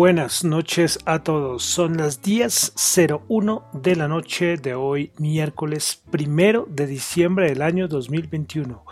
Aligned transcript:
Buenas 0.00 0.44
noches 0.44 1.00
a 1.06 1.24
todos. 1.24 1.64
Son 1.64 1.96
las 1.96 2.22
10.01 2.22 3.64
de 3.72 3.96
la 3.96 4.06
noche 4.06 4.56
de 4.56 4.74
hoy, 4.74 5.10
miércoles 5.18 6.04
primero 6.08 6.68
de 6.70 6.86
diciembre 6.86 7.48
del 7.48 7.62
año 7.62 7.88
2021. 7.88 8.84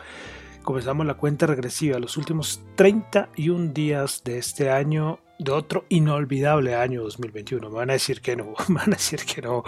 Comenzamos 0.64 1.06
la 1.06 1.14
cuenta 1.14 1.46
regresiva, 1.46 2.00
los 2.00 2.16
últimos 2.16 2.60
31 2.74 3.72
días 3.72 4.22
de 4.24 4.38
este 4.38 4.68
año, 4.68 5.20
de 5.38 5.52
otro 5.52 5.84
inolvidable 5.90 6.74
año 6.74 7.04
2021. 7.04 7.70
Me 7.70 7.76
van 7.76 7.90
a 7.90 7.92
decir 7.92 8.20
que 8.20 8.34
no, 8.34 8.54
me 8.68 8.74
van 8.74 8.92
a 8.92 8.96
decir 8.96 9.20
que 9.20 9.42
no. 9.42 9.62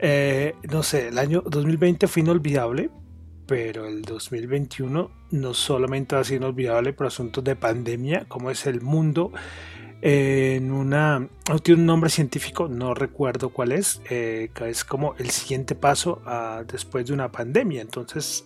Eh, 0.00 0.54
no 0.70 0.82
sé, 0.82 1.08
el 1.08 1.18
año 1.18 1.42
2020 1.44 2.06
fue 2.06 2.22
inolvidable, 2.22 2.88
pero 3.46 3.86
el 3.86 4.00
2021 4.00 5.10
no 5.32 5.52
solamente 5.52 6.16
ha 6.16 6.24
sido 6.24 6.38
inolvidable 6.38 6.94
por 6.94 7.08
asuntos 7.08 7.44
de 7.44 7.56
pandemia, 7.56 8.24
como 8.26 8.50
es 8.50 8.66
el 8.66 8.80
mundo 8.80 9.32
en 10.02 10.72
una 10.72 11.28
tiene 11.62 11.80
un 11.80 11.86
nombre 11.86 12.10
científico 12.10 12.68
no 12.68 12.92
recuerdo 12.92 13.50
cuál 13.50 13.70
es 13.70 14.00
eh, 14.10 14.50
es 14.66 14.84
como 14.84 15.14
el 15.18 15.30
siguiente 15.30 15.76
paso 15.76 16.20
después 16.66 17.06
de 17.06 17.12
una 17.12 17.30
pandemia 17.30 17.80
entonces 17.80 18.44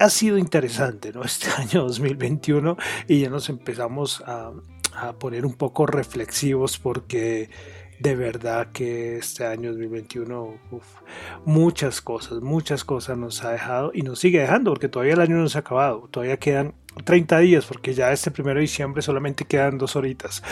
ha 0.00 0.10
sido 0.10 0.36
interesante 0.36 1.12
¿no? 1.12 1.22
este 1.24 1.48
año 1.50 1.82
2021 1.84 2.76
y 3.06 3.20
ya 3.20 3.30
nos 3.30 3.48
empezamos 3.48 4.20
a, 4.26 4.52
a 4.94 5.12
poner 5.12 5.46
un 5.46 5.54
poco 5.54 5.86
reflexivos 5.86 6.76
porque 6.78 7.50
de 8.00 8.14
verdad 8.14 8.68
que 8.72 9.16
este 9.16 9.44
año 9.44 9.70
2021 9.70 10.54
muchas 11.44 12.00
cosas, 12.00 12.40
muchas 12.40 12.84
cosas 12.84 13.18
nos 13.18 13.44
ha 13.44 13.52
dejado 13.52 13.90
y 13.92 14.02
nos 14.02 14.20
sigue 14.20 14.40
dejando 14.40 14.72
porque 14.72 14.88
todavía 14.88 15.14
el 15.14 15.20
año 15.20 15.36
no 15.36 15.48
se 15.48 15.58
ha 15.58 15.62
acabado, 15.62 16.08
todavía 16.10 16.36
quedan 16.36 16.74
30 17.04 17.38
días 17.38 17.66
porque 17.66 17.94
ya 17.94 18.12
este 18.12 18.30
primero 18.30 18.56
de 18.56 18.62
diciembre 18.62 19.02
solamente 19.02 19.44
quedan 19.44 19.78
dos 19.78 19.96
horitas. 19.96 20.42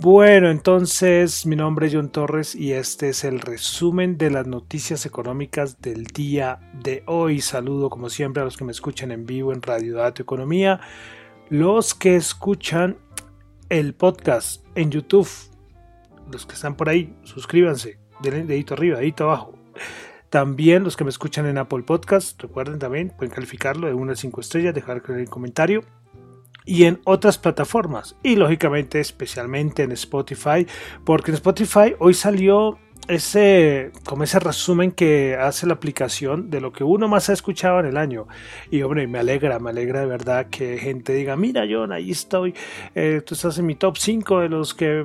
Bueno, 0.00 0.50
entonces 0.50 1.46
mi 1.46 1.56
nombre 1.56 1.86
es 1.86 1.94
John 1.94 2.10
Torres 2.10 2.54
y 2.54 2.72
este 2.72 3.10
es 3.10 3.24
el 3.24 3.40
resumen 3.40 4.16
de 4.18 4.30
las 4.30 4.46
noticias 4.46 5.06
económicas 5.06 5.80
del 5.80 6.04
día 6.06 6.60
de 6.72 7.02
hoy. 7.06 7.40
Saludo 7.40 7.90
como 7.90 8.08
siempre 8.08 8.42
a 8.42 8.44
los 8.44 8.56
que 8.56 8.64
me 8.64 8.72
escuchan 8.72 9.10
en 9.10 9.26
vivo 9.26 9.52
en 9.52 9.62
Radio 9.62 9.96
Dato 9.96 10.22
Economía, 10.22 10.80
los 11.48 11.94
que 11.94 12.16
escuchan 12.16 12.98
el 13.68 13.94
podcast 13.94 14.64
en 14.74 14.90
YouTube 14.90 15.28
los 16.30 16.46
que 16.46 16.54
están 16.54 16.76
por 16.76 16.88
ahí, 16.88 17.14
suscríbanse, 17.22 17.98
denle 18.22 18.44
dedito 18.44 18.74
arriba, 18.74 18.98
dedito 18.98 19.24
abajo. 19.24 19.58
También 20.30 20.82
los 20.82 20.96
que 20.96 21.04
me 21.04 21.10
escuchan 21.10 21.46
en 21.46 21.58
Apple 21.58 21.84
Podcast, 21.84 22.42
recuerden 22.42 22.78
también, 22.80 23.10
pueden 23.16 23.32
calificarlo 23.32 23.86
de 23.86 23.94
1 23.94 24.12
a 24.12 24.16
5 24.16 24.40
estrellas, 24.40 24.74
dejar 24.74 25.02
el 25.08 25.28
comentario. 25.28 25.84
Y 26.66 26.84
en 26.84 27.00
otras 27.04 27.38
plataformas. 27.38 28.16
Y 28.22 28.36
lógicamente, 28.36 28.98
especialmente 28.98 29.82
en 29.82 29.92
Spotify. 29.92 30.66
Porque 31.04 31.30
en 31.30 31.34
Spotify 31.34 31.94
hoy 31.98 32.14
salió 32.14 32.78
ese, 33.08 33.92
como 34.04 34.24
ese 34.24 34.38
resumen 34.38 34.90
que 34.90 35.36
hace 35.36 35.66
la 35.66 35.74
aplicación 35.74 36.50
de 36.50 36.60
lo 36.60 36.72
que 36.72 36.84
uno 36.84 37.08
más 37.08 37.28
ha 37.28 37.32
escuchado 37.32 37.80
en 37.80 37.86
el 37.86 37.96
año. 37.96 38.26
Y 38.70 38.82
hombre, 38.82 39.06
me 39.06 39.18
alegra, 39.18 39.58
me 39.58 39.70
alegra 39.70 40.00
de 40.00 40.06
verdad 40.06 40.46
que 40.46 40.78
gente 40.78 41.12
diga, 41.12 41.36
mira 41.36 41.64
John, 41.68 41.92
ahí 41.92 42.10
estoy, 42.10 42.54
eh, 42.94 43.22
tú 43.24 43.34
estás 43.34 43.58
en 43.58 43.66
mi 43.66 43.74
top 43.74 43.98
5 43.98 44.40
de 44.40 44.48
los 44.48 44.74
que 44.74 45.04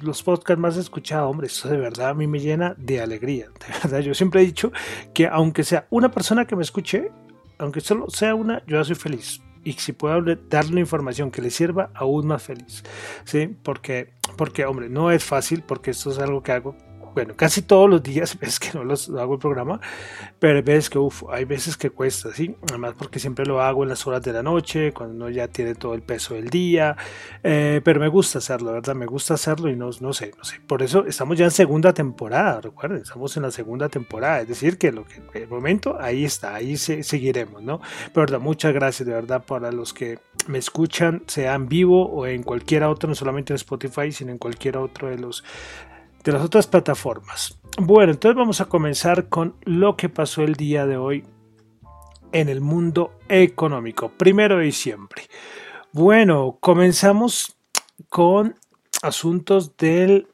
los 0.00 0.22
podcasts 0.22 0.60
más 0.60 0.76
he 0.76 0.80
escuchado. 0.80 1.28
Hombre, 1.28 1.46
eso 1.46 1.68
de 1.68 1.78
verdad 1.78 2.10
a 2.10 2.14
mí 2.14 2.26
me 2.26 2.40
llena 2.40 2.74
de 2.76 3.00
alegría. 3.00 3.46
De 3.46 3.74
verdad, 3.82 4.00
yo 4.00 4.14
siempre 4.14 4.42
he 4.42 4.44
dicho 4.44 4.72
que 5.12 5.26
aunque 5.26 5.64
sea 5.64 5.86
una 5.90 6.10
persona 6.10 6.46
que 6.46 6.56
me 6.56 6.62
escuche, 6.62 7.10
aunque 7.58 7.80
solo 7.80 8.10
sea 8.10 8.34
una, 8.34 8.62
yo 8.66 8.76
ya 8.76 8.84
soy 8.84 8.96
feliz. 8.96 9.40
Y 9.64 9.72
si 9.72 9.92
puedo 9.92 10.22
darle 10.50 10.80
información 10.80 11.30
que 11.30 11.40
le 11.40 11.50
sirva, 11.50 11.90
aún 11.94 12.26
más 12.26 12.42
feliz. 12.42 12.84
¿Sí? 13.24 13.56
Porque, 13.62 14.12
porque, 14.36 14.66
hombre, 14.66 14.90
no 14.90 15.10
es 15.10 15.24
fácil, 15.24 15.62
porque 15.62 15.92
esto 15.92 16.10
es 16.10 16.18
algo 16.18 16.42
que 16.42 16.52
hago 16.52 16.76
bueno, 17.14 17.34
casi 17.36 17.62
todos 17.62 17.88
los 17.88 18.02
días 18.02 18.38
ves 18.40 18.58
que 18.58 18.70
no 18.74 18.84
los 18.84 19.08
hago 19.10 19.34
el 19.34 19.40
programa, 19.40 19.80
pero 20.38 20.62
ves 20.62 20.90
que 20.90 20.98
uf, 20.98 21.22
hay 21.30 21.44
veces 21.44 21.76
que 21.76 21.90
cuesta, 21.90 22.32
¿sí? 22.32 22.56
Además 22.68 22.94
porque 22.98 23.18
siempre 23.18 23.46
lo 23.46 23.60
hago 23.60 23.82
en 23.84 23.88
las 23.88 24.06
horas 24.06 24.22
de 24.22 24.32
la 24.32 24.42
noche, 24.42 24.92
cuando 24.92 25.14
uno 25.14 25.30
ya 25.30 25.48
tiene 25.48 25.74
todo 25.74 25.94
el 25.94 26.02
peso 26.02 26.34
del 26.34 26.48
día, 26.48 26.96
eh, 27.42 27.80
pero 27.84 28.00
me 28.00 28.08
gusta 28.08 28.38
hacerlo, 28.38 28.72
¿verdad? 28.72 28.94
Me 28.94 29.06
gusta 29.06 29.34
hacerlo 29.34 29.70
y 29.70 29.76
no, 29.76 29.90
no 30.00 30.12
sé, 30.12 30.32
no 30.36 30.44
sé. 30.44 30.60
Por 30.66 30.82
eso 30.82 31.06
estamos 31.06 31.38
ya 31.38 31.44
en 31.44 31.50
segunda 31.50 31.92
temporada, 31.94 32.60
recuerden, 32.60 33.02
estamos 33.02 33.36
en 33.36 33.44
la 33.44 33.50
segunda 33.50 33.88
temporada, 33.88 34.40
es 34.40 34.48
decir, 34.48 34.78
que 34.78 34.92
lo 34.92 35.04
que 35.04 35.22
el 35.34 35.48
momento 35.48 35.96
ahí 36.00 36.24
está, 36.24 36.54
ahí 36.54 36.76
seguiremos, 36.76 37.62
¿no? 37.62 37.80
Pero 38.12 38.26
verdad, 38.26 38.40
muchas 38.40 38.72
gracias 38.72 39.06
de 39.06 39.14
verdad 39.14 39.44
para 39.44 39.70
los 39.72 39.92
que 39.92 40.18
me 40.48 40.58
escuchan, 40.58 41.22
sea 41.26 41.54
en 41.54 41.68
vivo 41.68 42.06
o 42.06 42.26
en 42.26 42.42
cualquier 42.42 42.84
otro, 42.84 43.08
no 43.08 43.14
solamente 43.14 43.52
en 43.52 43.56
Spotify, 43.56 44.12
sino 44.12 44.32
en 44.32 44.38
cualquier 44.38 44.76
otro 44.76 45.08
de 45.08 45.18
los 45.18 45.44
de 46.24 46.32
las 46.32 46.42
otras 46.42 46.66
plataformas. 46.66 47.58
Bueno, 47.78 48.12
entonces 48.12 48.36
vamos 48.36 48.60
a 48.60 48.64
comenzar 48.66 49.28
con 49.28 49.56
lo 49.62 49.96
que 49.96 50.08
pasó 50.08 50.42
el 50.42 50.54
día 50.54 50.86
de 50.86 50.96
hoy 50.96 51.24
en 52.32 52.48
el 52.48 52.60
mundo 52.60 53.12
económico, 53.28 54.10
primero 54.10 54.58
de 54.58 54.64
diciembre. 54.64 55.22
Bueno, 55.92 56.58
comenzamos 56.60 57.56
con 58.08 58.56
asuntos 59.02 59.76
del 59.76 60.26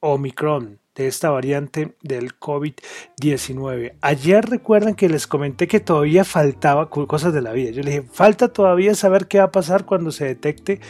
Omicron, 0.00 0.78
de 0.94 1.06
esta 1.06 1.30
variante 1.30 1.96
del 2.02 2.38
COVID-19. 2.38 3.94
Ayer 4.00 4.44
recuerdan 4.44 4.94
que 4.94 5.08
les 5.08 5.26
comenté 5.26 5.66
que 5.66 5.80
todavía 5.80 6.24
faltaba 6.24 6.90
cosas 6.90 7.32
de 7.32 7.42
la 7.42 7.52
vida. 7.52 7.70
Yo 7.70 7.82
les 7.82 7.94
dije, 7.94 8.08
falta 8.12 8.52
todavía 8.52 8.94
saber 8.94 9.26
qué 9.26 9.38
va 9.38 9.44
a 9.44 9.52
pasar 9.52 9.86
cuando 9.86 10.12
se 10.12 10.26
detecte 10.26 10.80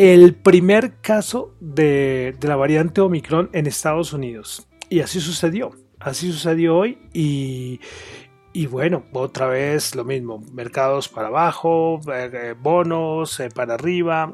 el 0.00 0.34
primer 0.34 0.94
caso 1.02 1.54
de, 1.60 2.34
la 2.40 2.56
variante 2.56 3.02
Omicron 3.02 3.50
en 3.52 3.66
Estados 3.66 4.14
Unidos. 4.14 4.66
Y 4.88 5.00
así 5.00 5.20
sucedió. 5.20 5.72
Así 5.98 6.32
sucedió 6.32 6.78
hoy 6.78 6.96
y, 7.12 8.66
bueno, 8.68 9.04
otra 9.12 9.46
vez 9.48 9.94
lo 9.94 10.06
mismo, 10.06 10.42
mercados 10.54 11.10
para 11.10 11.28
abajo, 11.28 12.00
eh, 12.10 12.30
eh, 12.32 12.54
bonos 12.58 13.40
eh, 13.40 13.50
para 13.54 13.74
arriba, 13.74 14.32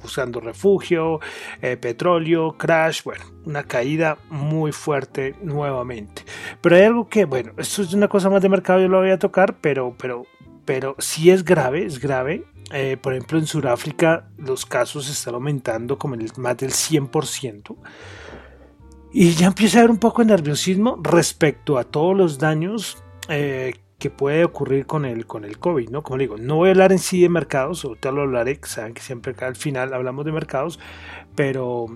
buscando 0.00 0.38
refugio, 0.38 1.18
petróleo, 1.80 2.52
crash, 2.56 3.02
bueno, 3.02 3.24
una 3.44 3.64
caída 3.64 4.16
muy 4.30 4.70
fuerte 4.70 5.34
nuevamente. 5.42 6.22
Pero 6.60 6.76
hay 6.76 6.82
algo 6.82 7.08
que, 7.08 7.24
bueno, 7.24 7.50
esto 7.56 7.82
es 7.82 7.92
una 7.94 8.06
cosa 8.06 8.30
más 8.30 8.40
de 8.40 8.48
mercado, 8.48 8.78
yo 8.78 8.86
lo 8.86 9.00
voy 9.00 9.10
a 9.10 9.18
tocar, 9.18 9.56
pero, 9.60 9.92
pero, 9.98 10.24
pero 10.64 10.96
si 10.98 11.30
es 11.30 11.44
grave, 11.44 11.84
es 11.84 11.98
grave, 11.98 12.44
eh, 12.72 12.96
por 13.00 13.12
ejemplo, 13.12 13.38
en 13.38 13.46
Sudáfrica 13.46 14.30
los 14.38 14.64
casos 14.64 15.08
están 15.10 15.34
aumentando 15.34 15.98
como 15.98 16.14
el, 16.14 16.30
más 16.36 16.56
del 16.56 16.70
100%. 16.70 17.76
Y 19.12 19.32
ya 19.32 19.48
empieza 19.48 19.78
a 19.78 19.80
haber 19.80 19.90
un 19.90 19.98
poco 19.98 20.22
de 20.22 20.28
nerviosismo 20.28 20.98
respecto 21.02 21.76
a 21.76 21.84
todos 21.84 22.16
los 22.16 22.38
daños 22.38 23.02
eh, 23.28 23.74
que 23.98 24.08
puede 24.08 24.44
ocurrir 24.44 24.86
con 24.86 25.04
el, 25.04 25.26
con 25.26 25.44
el 25.44 25.58
COVID, 25.58 25.90
¿no? 25.90 26.02
Como 26.02 26.18
digo, 26.18 26.38
no 26.38 26.56
voy 26.56 26.68
a 26.68 26.72
hablar 26.72 26.92
en 26.92 26.98
sí 26.98 27.20
de 27.20 27.28
mercados, 27.28 27.84
ahorita 27.84 28.10
lo 28.10 28.22
hablaré, 28.22 28.58
saben 28.62 28.94
que 28.94 29.02
siempre 29.02 29.32
acá 29.32 29.48
al 29.48 29.56
final 29.56 29.92
hablamos 29.92 30.24
de 30.24 30.32
mercados, 30.32 30.80
pero 31.36 31.88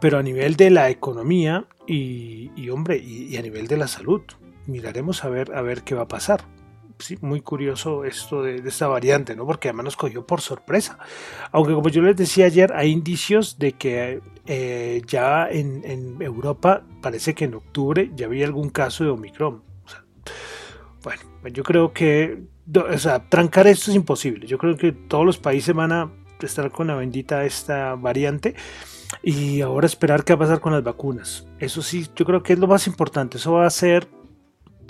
pero 0.00 0.18
a 0.18 0.22
nivel 0.22 0.56
de 0.56 0.70
la 0.70 0.90
economía 0.90 1.66
y, 1.86 2.68
hombre, 2.70 2.98
y, 2.98 3.36
a 3.36 3.42
nivel 3.42 3.66
de 3.66 3.76
la 3.76 3.88
salud. 3.88 4.20
Miraremos 4.66 5.24
a 5.24 5.28
ver, 5.28 5.54
a 5.54 5.62
ver 5.62 5.82
qué 5.82 5.94
va 5.94 6.02
a 6.02 6.08
pasar. 6.08 6.44
Sí, 6.98 7.16
muy 7.20 7.40
curioso 7.40 8.04
esto 8.04 8.42
de, 8.42 8.56
esta 8.56 8.88
variante, 8.88 9.36
¿no? 9.36 9.46
Porque 9.46 9.68
además 9.68 9.84
nos 9.84 9.96
cogió 9.96 10.26
por 10.26 10.40
sorpresa. 10.40 10.98
Aunque 11.52 11.72
como 11.72 11.88
yo 11.90 12.02
les 12.02 12.16
decía 12.16 12.46
ayer, 12.46 12.72
hay 12.74 12.90
indicios 12.90 13.58
de 13.58 13.72
que 13.72 14.20
eh, 14.46 15.02
ya 15.06 15.48
en, 15.48 15.82
en, 15.84 16.20
Europa 16.20 16.82
parece 17.00 17.34
que 17.34 17.44
en 17.44 17.54
octubre 17.54 18.10
ya 18.16 18.26
había 18.26 18.46
algún 18.46 18.70
caso 18.70 19.04
de 19.04 19.10
Omicron. 19.10 19.62
bueno, 21.04 21.22
yo 21.52 21.62
creo 21.62 21.92
que, 21.92 22.42
o 22.74 22.98
sea, 22.98 23.28
trancar 23.28 23.68
esto 23.68 23.92
es 23.92 23.96
imposible. 23.96 24.46
Yo 24.48 24.58
creo 24.58 24.76
que 24.76 24.90
todos 24.90 25.24
los 25.24 25.38
países 25.38 25.74
van 25.74 25.92
a 25.92 26.10
estar 26.40 26.70
con 26.70 26.88
la 26.88 26.96
bendita 26.96 27.44
esta 27.44 27.94
variante 27.94 28.54
y 29.22 29.60
ahora 29.60 29.86
esperar 29.86 30.24
qué 30.24 30.34
va 30.34 30.36
a 30.36 30.48
pasar 30.48 30.60
con 30.60 30.72
las 30.72 30.82
vacunas. 30.82 31.46
Eso 31.58 31.82
sí, 31.82 32.06
yo 32.14 32.24
creo 32.24 32.42
que 32.42 32.52
es 32.52 32.58
lo 32.58 32.66
más 32.66 32.86
importante. 32.86 33.38
Eso 33.38 33.52
va 33.52 33.66
a 33.66 33.70
ser, 33.70 34.08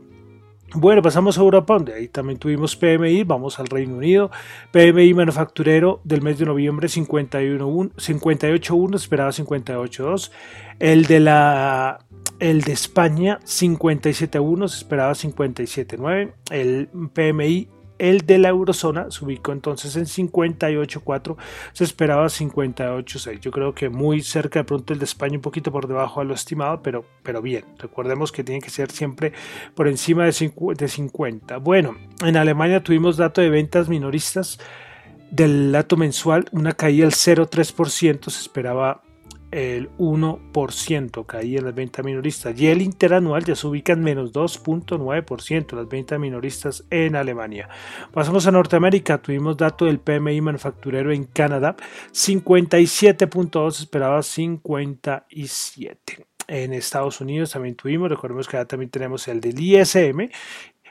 Bueno, 0.75 1.03
pasamos 1.03 1.37
a 1.37 1.41
Europa, 1.41 1.75
donde 1.75 1.95
ahí 1.95 2.07
también 2.07 2.39
tuvimos 2.39 2.77
PMI, 2.77 3.25
vamos 3.25 3.59
al 3.59 3.67
Reino 3.67 3.97
Unido, 3.97 4.31
PMI 4.71 5.15
manufacturero 5.15 6.01
del 6.05 6.23
mes 6.23 6.39
de 6.39 6.47
noviembre 6.47 6.87
58.1, 6.87 8.95
esperaba 8.95 9.33
58.2, 9.33 10.31
el 10.79 11.07
de 11.07 11.21
la 11.21 11.99
el 12.39 12.63
de 12.63 12.73
España 12.73 13.41
57.1, 13.41 14.69
se 14.69 14.79
esperaba 14.79 15.13
57.9, 15.13 16.33
el 16.51 16.89
PMI 17.15 17.69
el 18.01 18.23
de 18.23 18.39
la 18.39 18.49
eurozona 18.49 19.11
se 19.11 19.25
ubicó 19.25 19.53
entonces 19.53 19.95
en 19.97 20.07
58.4, 20.07 21.37
se 21.73 21.85
esperaba 21.85 22.27
58.6. 22.27 23.41
Yo 23.41 23.51
creo 23.51 23.75
que 23.75 23.91
muy 23.91 24.23
cerca 24.23 24.61
de 24.61 24.65
pronto 24.65 24.93
el 24.93 24.99
de 24.99 25.05
España 25.05 25.37
un 25.37 25.43
poquito 25.43 25.71
por 25.71 25.87
debajo 25.87 26.21
de 26.21 26.27
lo 26.27 26.35
estimado, 26.35 26.83
pero, 26.83 27.05
pero 27.23 27.43
bien. 27.43 27.65
Recordemos 27.79 28.33
que 28.33 28.43
tiene 28.43 28.63
que 28.63 28.71
ser 28.71 28.91
siempre 28.91 29.33
por 29.75 29.87
encima 29.87 30.25
de 30.25 30.33
50. 30.89 31.59
Bueno, 31.59 31.97
en 32.25 32.37
Alemania 32.37 32.83
tuvimos 32.83 33.19
dato 33.19 33.43
de 33.43 33.51
ventas 33.51 33.89
minoristas 33.89 34.59
del 35.31 35.71
dato 35.71 35.97
mensual, 35.97 36.47
una 36.53 36.73
caída 36.73 37.05
del 37.05 37.15
0,3%, 37.15 38.31
se 38.31 38.41
esperaba 38.41 39.03
el 39.51 39.91
1% 39.99 41.27
caía 41.27 41.59
en 41.59 41.65
las 41.65 41.75
ventas 41.75 42.05
minoristas 42.05 42.59
y 42.59 42.69
el 42.69 42.83
interanual 42.83 43.45
ya 43.45 43.57
se 43.57 43.67
ubica 43.67 43.93
en 43.93 44.03
menos 44.03 44.33
2.9% 44.33 45.75
las 45.75 45.89
ventas 45.89 46.21
minoristas 46.21 46.85
en 46.91 47.17
Alemania. 47.17 47.69
Pasamos 48.13 48.47
a 48.47 48.51
Norteamérica, 48.51 49.19
tuvimos 49.19 49.57
dato 49.57 49.87
del 49.87 49.99
PMI 49.99 50.41
manufacturero 50.41 51.13
en 51.13 51.25
Canadá, 51.25 51.77
57.2 52.13 53.81
esperaba 53.81 54.23
57. 54.23 56.27
En 56.47 56.73
Estados 56.73 57.21
Unidos 57.21 57.53
también 57.53 57.77
tuvimos, 57.77 58.09
recordemos 58.09 58.49
que 58.49 58.57
ya 58.57 58.65
también 58.65 58.91
tenemos 58.91 59.29
el 59.29 59.41
del 59.41 59.61
ISM, 59.61 60.31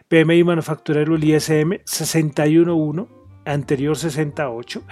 PMI 0.08 0.44
manufacturero 0.44 1.16
el 1.16 1.24
ISM 1.24 1.74
61.1 1.86 3.08
anterior 3.46 3.98
68 3.98 4.84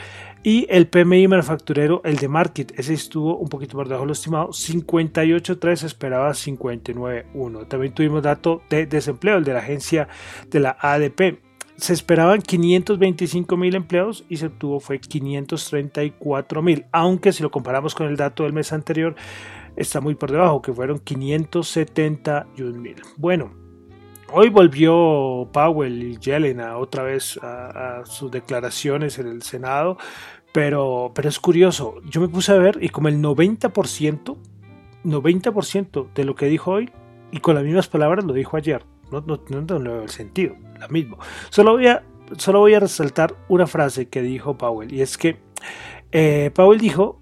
y 0.44 0.68
el 0.70 0.88
PMI 0.88 1.28
manufacturero, 1.28 2.02
el 2.04 2.18
de 2.18 2.28
Market, 2.28 2.78
ese 2.80 2.94
estuvo 2.94 3.38
un 3.38 3.50
poquito 3.50 3.78
por 3.78 3.88
debajo 3.88 4.04
de 4.04 4.08
lo 4.08 4.14
estimado, 4.14 4.50
58.3 4.50 5.84
esperaba 5.84 6.32
59.1. 6.32 7.68
También 7.68 7.94
tuvimos 7.94 8.24
dato 8.24 8.62
de 8.70 8.86
desempleo, 8.86 9.38
el 9.38 9.44
de 9.44 9.54
la 9.54 9.60
agencia 9.60 10.08
de 10.50 10.60
la 10.60 10.78
ADP. 10.80 11.40
Se 11.76 11.94
esperaban 11.94 12.42
525 12.42 13.56
mil 13.58 13.76
empleados 13.76 14.26
y 14.30 14.38
se 14.38 14.48
obtuvo 14.48 14.80
fue 14.80 15.00
534 15.00 16.62
mil, 16.64 16.86
aunque 16.92 17.32
si 17.32 17.44
lo 17.44 17.52
comparamos 17.52 17.94
con 17.94 18.08
el 18.08 18.18
dato 18.18 18.44
del 18.44 18.54
mes 18.54 18.74
anterior 18.74 19.16
está 19.78 20.02
muy 20.02 20.16
por 20.16 20.32
debajo, 20.32 20.62
que 20.62 20.74
fueron 20.74 21.00
571 21.00 22.80
mil. 22.80 22.96
Bueno, 23.16 23.67
Hoy 24.30 24.50
volvió 24.50 25.48
Powell 25.54 26.04
y 26.04 26.18
Yellen 26.18 26.60
otra 26.60 27.04
vez 27.04 27.40
a, 27.42 28.04
sus 28.06 28.30
declaraciones 28.30 29.20
en 29.20 29.28
el 29.28 29.42
Senado, 29.42 29.98
pero, 30.52 31.12
pero 31.16 31.30
es 31.30 31.40
curioso, 31.40 32.02
yo 32.10 32.20
me 32.20 32.28
puse 32.28 32.52
a 32.52 32.56
ver 32.56 32.78
y 32.82 32.90
como 32.90 33.08
el 33.08 33.22
90%, 33.22 34.38
90% 35.06 36.14
de 36.14 36.26
lo 36.26 36.36
que 36.36 36.48
dijo 36.48 36.72
hoy 36.72 36.92
y 37.32 37.40
con 37.40 37.56
las 37.56 37.64
mismas 37.64 37.88
palabras 37.88 38.26
lo 38.26 38.34
dijo 38.34 38.58
ayer, 38.58 38.84
no, 39.12 39.22
no, 39.22 39.80
no, 39.80 40.02
el 40.02 40.10
sentido, 40.10 40.56
la 40.78 40.90
mismo. 40.90 41.18
Solo 41.50 41.74
voy, 41.74 41.88
a, 41.88 42.04
solo 42.38 42.60
voy 42.60 42.74
a 42.74 42.82
resaltar 42.82 43.34
una 43.48 43.66
frase 43.66 44.10
que 44.10 44.22
dijo 44.22 44.58
Powell 44.58 44.94
y 44.94 45.02
es 45.02 45.18
que 45.18 45.38
eh, 46.12 46.52
Powell 46.54 46.80
dijo 46.80 47.22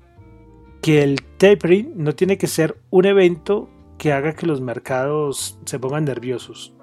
que 0.82 1.04
el 1.04 1.22
tapering 1.38 1.94
no 1.96 2.16
tiene 2.16 2.40
que 2.40 2.48
ser 2.48 2.78
un 2.90 3.06
evento 3.06 3.70
que 4.00 4.12
haga 4.12 4.34
que 4.34 4.48
los 4.48 4.62
mercados 4.62 5.60
se 5.66 5.80
pongan 5.80 6.06
nerviosos. 6.06 6.75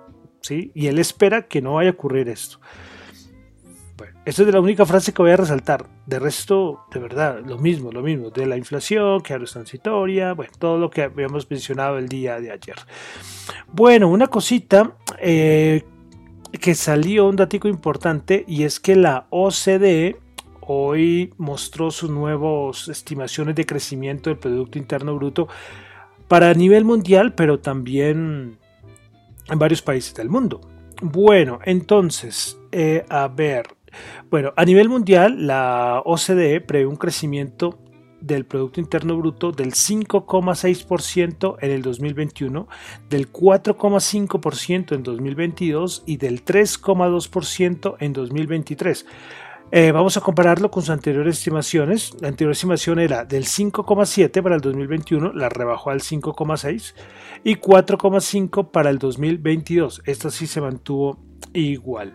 Y 0.51 0.87
él 0.87 0.99
espera 0.99 1.43
que 1.43 1.63
no 1.63 1.75
vaya 1.75 1.91
a 1.91 1.93
ocurrir 1.93 2.29
esto. 2.29 2.59
Bueno, 3.97 4.19
esta 4.25 4.43
es 4.43 4.49
la 4.53 4.61
única 4.61 4.85
frase 4.87 5.13
que 5.13 5.23
voy 5.23 5.31
a 5.31 5.37
resaltar. 5.37 5.87
De 6.07 6.19
resto, 6.19 6.81
de 6.93 7.01
verdad, 7.01 7.41
lo 7.45 7.59
mismo, 7.59 7.93
lo 7.93 8.03
mismo. 8.03 8.31
De 8.31 8.47
la 8.47 8.57
inflación, 8.57 9.23
que 9.23 9.33
ahora 9.33 9.45
es 9.45 9.53
transitoria, 9.53 10.33
bueno, 10.33 10.53
todo 10.59 10.79
lo 10.79 10.91
que 10.91 11.03
habíamos 11.03 11.49
mencionado 11.51 11.99
el 11.99 12.09
día 12.09 12.41
de 12.41 12.51
ayer. 12.51 12.77
Bueno, 13.73 14.09
una 14.09 14.27
cosita 14.27 14.97
eh, 15.19 15.85
que 16.61 16.75
salió, 16.75 17.29
un 17.29 17.37
dato 17.37 17.69
importante, 17.69 18.45
y 18.49 18.65
es 18.65 18.81
que 18.81 18.97
la 18.97 19.27
OCDE 19.31 20.17
hoy 20.61 21.33
mostró 21.39 21.91
sus 21.91 22.11
nuevas 22.11 22.89
estimaciones 22.89 23.55
de 23.55 23.67
crecimiento 23.67 24.31
del 24.31 24.39
Producto 24.39 24.79
Interno 24.79 25.17
Bruto 25.17 25.49
para 26.29 26.55
nivel 26.55 26.85
mundial, 26.85 27.35
pero 27.35 27.59
también 27.61 28.59
en 29.53 29.59
varios 29.59 29.83
países 29.83 30.15
del 30.15 30.29
mundo. 30.29 30.61
Bueno, 31.01 31.59
entonces, 31.65 32.59
eh, 32.71 33.05
a 33.09 33.29
ver, 33.29 33.67
bueno, 34.31 34.53
a 34.57 34.65
nivel 34.65 34.89
mundial, 34.89 35.47
la 35.47 36.03
OCDE 36.05 36.61
prevé 36.61 36.87
un 36.87 36.97
crecimiento 36.97 37.79
del 38.21 38.47
Producto 38.47 38.81
Interno 38.81 39.17
Bruto 39.17 39.51
del 39.53 39.73
5,6% 39.73 41.57
en 41.61 41.71
el 41.71 41.83
2021, 41.83 42.69
del 43.11 43.33
4,5% 43.33 44.95
en 44.95 45.03
2022 45.03 46.05
y 46.07 46.17
del 46.17 46.45
3,2% 46.45 47.97
en 47.99 48.13
2023. 48.13 49.07
Eh, 49.75 49.91
vamos 49.91 50.19
a 50.19 50.21
compararlo 50.21 50.71
con 50.71 50.83
sus 50.83 50.91
anteriores 50.91 51.39
estimaciones. 51.39 52.15
La 52.21 52.29
anterior 52.29 52.53
estimación 52.53 52.99
era 52.99 53.25
del 53.25 53.47
5,7 53.47 54.43
para 54.43 54.57
el 54.57 54.61
2021, 54.61 55.33
la 55.33 55.49
rebajó 55.49 55.89
al 55.89 56.03
5,6 56.03 56.95
y 57.43 57.57
4,5 57.57 58.71
para 58.71 58.91
el 58.91 58.99
2022. 58.99 60.03
Esta 60.05 60.31
sí 60.31 60.47
se 60.47 60.61
mantuvo 60.61 61.19
igual. 61.55 62.13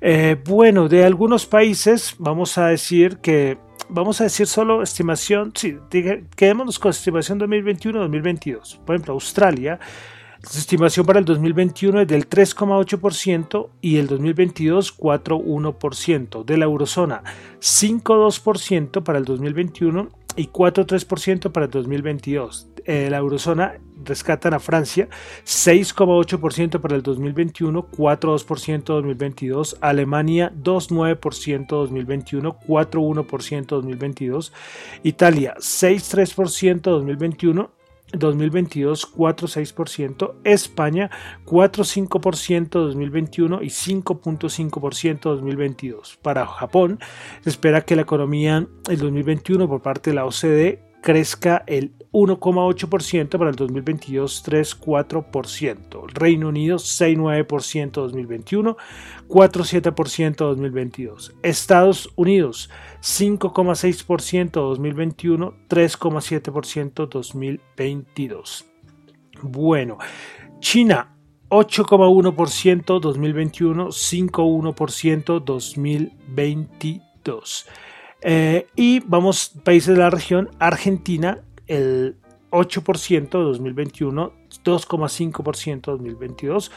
Eh, 0.00 0.38
bueno, 0.42 0.88
de 0.88 1.04
algunos 1.04 1.44
países 1.44 2.14
vamos 2.18 2.56
a 2.56 2.68
decir 2.68 3.18
que 3.18 3.58
vamos 3.90 4.22
a 4.22 4.24
decir 4.24 4.46
solo 4.46 4.82
estimación, 4.82 5.52
sí, 5.54 5.76
quedémonos 6.34 6.78
con 6.78 6.92
estimación 6.92 7.38
2021-2022. 7.40 8.78
Por 8.78 8.96
ejemplo, 8.96 9.12
Australia 9.12 9.78
Su 10.48 10.60
estimación 10.60 11.04
para 11.04 11.18
el 11.18 11.24
2021 11.24 12.02
es 12.02 12.08
del 12.08 12.28
3,8% 12.28 13.68
y 13.80 13.96
el 13.96 14.06
2022 14.06 14.96
4,1%. 14.96 16.44
De 16.44 16.56
la 16.56 16.66
eurozona 16.66 17.24
5,2% 17.58 19.02
para 19.02 19.18
el 19.18 19.24
2021 19.24 20.08
y 20.36 20.46
4,3% 20.46 21.50
para 21.50 21.66
el 21.66 21.72
2022. 21.72 22.68
Eh, 22.84 23.08
la 23.10 23.16
eurozona 23.16 23.74
rescatan 24.04 24.54
a 24.54 24.60
Francia 24.60 25.08
6,8% 25.44 26.80
para 26.80 26.94
el 26.94 27.02
2021, 27.02 27.88
4,2% 27.90 28.84
2022, 28.84 29.78
Alemania 29.80 30.52
2,9% 30.54 31.66
2021, 31.66 32.56
4,1% 32.60 33.66
2022, 33.66 34.52
Italia 35.02 35.54
6,3% 35.58 36.82
2021 36.82 37.70
2022 38.12 39.12
4,6%, 39.14 40.34
España 40.44 41.10
4,5% 41.44 42.68
2021 42.68 43.62
y 43.62 43.66
5,5% 43.66 45.20
2022. 45.20 46.18
Para 46.22 46.46
Japón 46.46 46.98
se 47.42 47.50
espera 47.50 47.82
que 47.82 47.96
la 47.96 48.02
economía 48.02 48.56
en 48.88 48.98
2021 48.98 49.68
por 49.68 49.82
parte 49.82 50.10
de 50.10 50.16
la 50.16 50.24
OCDE 50.24 50.85
crezca 51.06 51.62
el 51.68 51.92
1,8% 52.10 53.38
para 53.38 53.50
el 53.50 53.54
2022, 53.54 54.44
3,4%. 54.44 56.08
Reino 56.12 56.48
Unido 56.48 56.78
6,9% 56.78 57.92
2021, 57.92 58.76
4,7% 59.28 60.34
2022. 60.34 61.36
Estados 61.44 62.10
Unidos 62.16 62.70
5,6% 63.02 64.50
2021, 64.50 65.54
3,7% 65.68 67.08
2022. 67.08 68.64
Bueno, 69.42 69.98
China 70.58 71.14
8,1% 71.50 73.00
2021, 73.00 73.92
5,1% 73.92 75.44
2022. 75.44 77.66
Eh, 78.22 78.66
y 78.74 79.00
vamos, 79.00 79.52
países 79.64 79.94
de 79.94 80.00
la 80.00 80.10
región, 80.10 80.50
Argentina, 80.58 81.42
el 81.66 82.16
8% 82.50 83.28
2021, 83.28 84.32
2,5% 84.64 85.80
2022. 85.80 86.70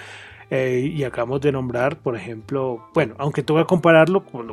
Eh, 0.49 0.92
y 0.94 1.02
acabamos 1.02 1.40
de 1.40 1.50
nombrar, 1.50 1.99
por 1.99 2.14
ejemplo, 2.14 2.88
bueno, 2.94 3.16
aunque 3.18 3.42
tengo 3.42 3.58
que 3.58 3.66
compararlo 3.66 4.25
con 4.25 4.46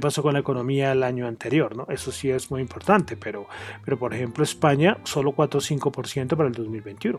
pasó 0.00 0.22
con 0.22 0.34
la 0.34 0.38
economía 0.38 0.92
el 0.92 1.02
año 1.02 1.26
anterior, 1.26 1.76
¿no? 1.76 1.86
Eso 1.88 2.12
sí 2.12 2.30
es 2.30 2.52
muy 2.52 2.60
importante, 2.60 3.16
pero, 3.16 3.48
pero 3.84 3.98
por 3.98 4.14
ejemplo 4.14 4.44
España 4.44 4.98
solo 5.02 5.32
4 5.32 5.58
o 5.58 5.60
5% 5.60 6.36
para 6.36 6.48
el 6.48 6.54
2021. 6.54 7.18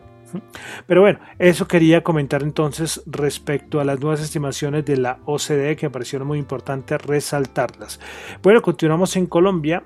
Pero 0.86 1.02
bueno, 1.02 1.18
eso 1.38 1.68
quería 1.68 2.02
comentar 2.02 2.42
entonces 2.42 3.02
respecto 3.04 3.80
a 3.80 3.84
las 3.84 4.00
nuevas 4.00 4.22
estimaciones 4.22 4.86
de 4.86 4.96
la 4.96 5.18
OCDE 5.26 5.76
que 5.76 5.86
me 5.86 5.90
parecieron 5.90 6.26
muy 6.26 6.38
importante 6.38 6.96
resaltarlas. 6.96 8.00
Bueno, 8.42 8.62
continuamos 8.62 9.14
en 9.16 9.26
Colombia 9.26 9.84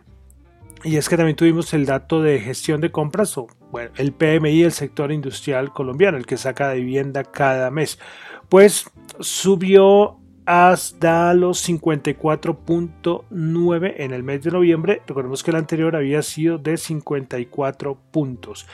y 0.85 0.97
es 0.97 1.09
que 1.09 1.17
también 1.17 1.37
tuvimos 1.37 1.73
el 1.75 1.87
dato 1.87 2.23
de 2.23 2.39
gestión 2.41 2.81
de 2.81 2.91
compras, 2.91 3.37
o 3.37 3.47
bueno, 3.71 3.91
el 3.97 4.13
PMI 4.13 4.63
del 4.63 4.73
sector 4.73 5.13
industrial 5.13 5.73
colombiano, 5.73 6.17
el 6.17 6.27
que 6.27 6.37
saca 6.37 6.69
de 6.69 6.77
vivienda 6.81 7.25
cada 7.25 7.71
mes. 7.71 7.99
Pues 8.49 8.91
subió 9.21 10.20
hasta 10.47 11.35
los 11.35 11.69
54.9 11.69 13.95
en 13.97 14.13
el 14.13 14.23
mes 14.23 14.43
de 14.43 14.51
noviembre. 14.51 15.03
Recordemos 15.07 15.43
que 15.43 15.51
el 15.51 15.57
anterior 15.57 15.97
había 15.97 16.21
sido 16.23 16.59
de 16.59 16.77
54 16.77 17.97
puntos. 18.11 18.67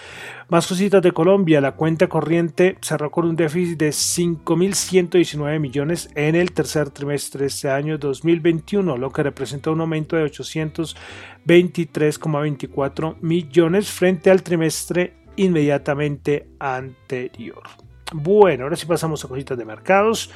Más 0.48 0.66
cositas 0.66 1.00
de 1.02 1.12
Colombia. 1.12 1.60
La 1.60 1.72
cuenta 1.72 2.08
corriente 2.08 2.78
cerró 2.80 3.10
con 3.10 3.26
un 3.26 3.36
déficit 3.36 3.78
de 3.78 3.90
5.119 3.90 5.60
millones 5.60 6.08
en 6.14 6.34
el 6.34 6.52
tercer 6.52 6.88
trimestre 6.90 7.40
de 7.40 7.48
este 7.48 7.68
año 7.68 7.98
2021, 7.98 8.96
lo 8.96 9.10
que 9.10 9.22
representa 9.22 9.70
un 9.70 9.80
aumento 9.80 10.16
de 10.16 10.24
823,24 10.24 13.16
millones 13.20 13.90
frente 13.90 14.30
al 14.30 14.42
trimestre 14.42 15.12
inmediatamente 15.36 16.48
anterior. 16.58 17.62
Bueno, 18.12 18.64
ahora 18.64 18.76
sí 18.76 18.86
pasamos 18.86 19.24
a 19.24 19.28
cositas 19.28 19.58
de 19.58 19.64
mercados. 19.64 20.30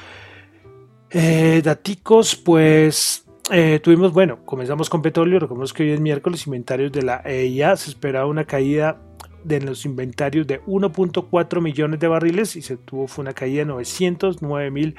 Eh, 1.13 1.61
daticos, 1.63 2.35
pues 2.37 3.25
eh, 3.51 3.79
tuvimos, 3.83 4.13
bueno, 4.13 4.45
comenzamos 4.45 4.89
con 4.89 5.01
petróleo, 5.01 5.39
recordemos 5.39 5.73
que 5.73 5.83
hoy 5.83 5.91
es 5.91 5.99
miércoles, 5.99 6.47
inventarios 6.47 6.91
de 6.91 7.01
la 7.01 7.21
EIA, 7.25 7.75
se 7.75 7.89
esperaba 7.89 8.27
una 8.27 8.45
caída 8.45 9.01
de 9.43 9.59
los 9.59 9.85
inventarios 9.85 10.47
de 10.47 10.61
1.4 10.61 11.61
millones 11.61 11.99
de 11.99 12.07
barriles 12.07 12.55
y 12.55 12.61
se 12.61 12.77
tuvo 12.77 13.07
fue 13.07 13.23
una 13.23 13.33
caída 13.33 13.59
de 13.59 13.65
909 13.65 14.71
mil 14.71 14.95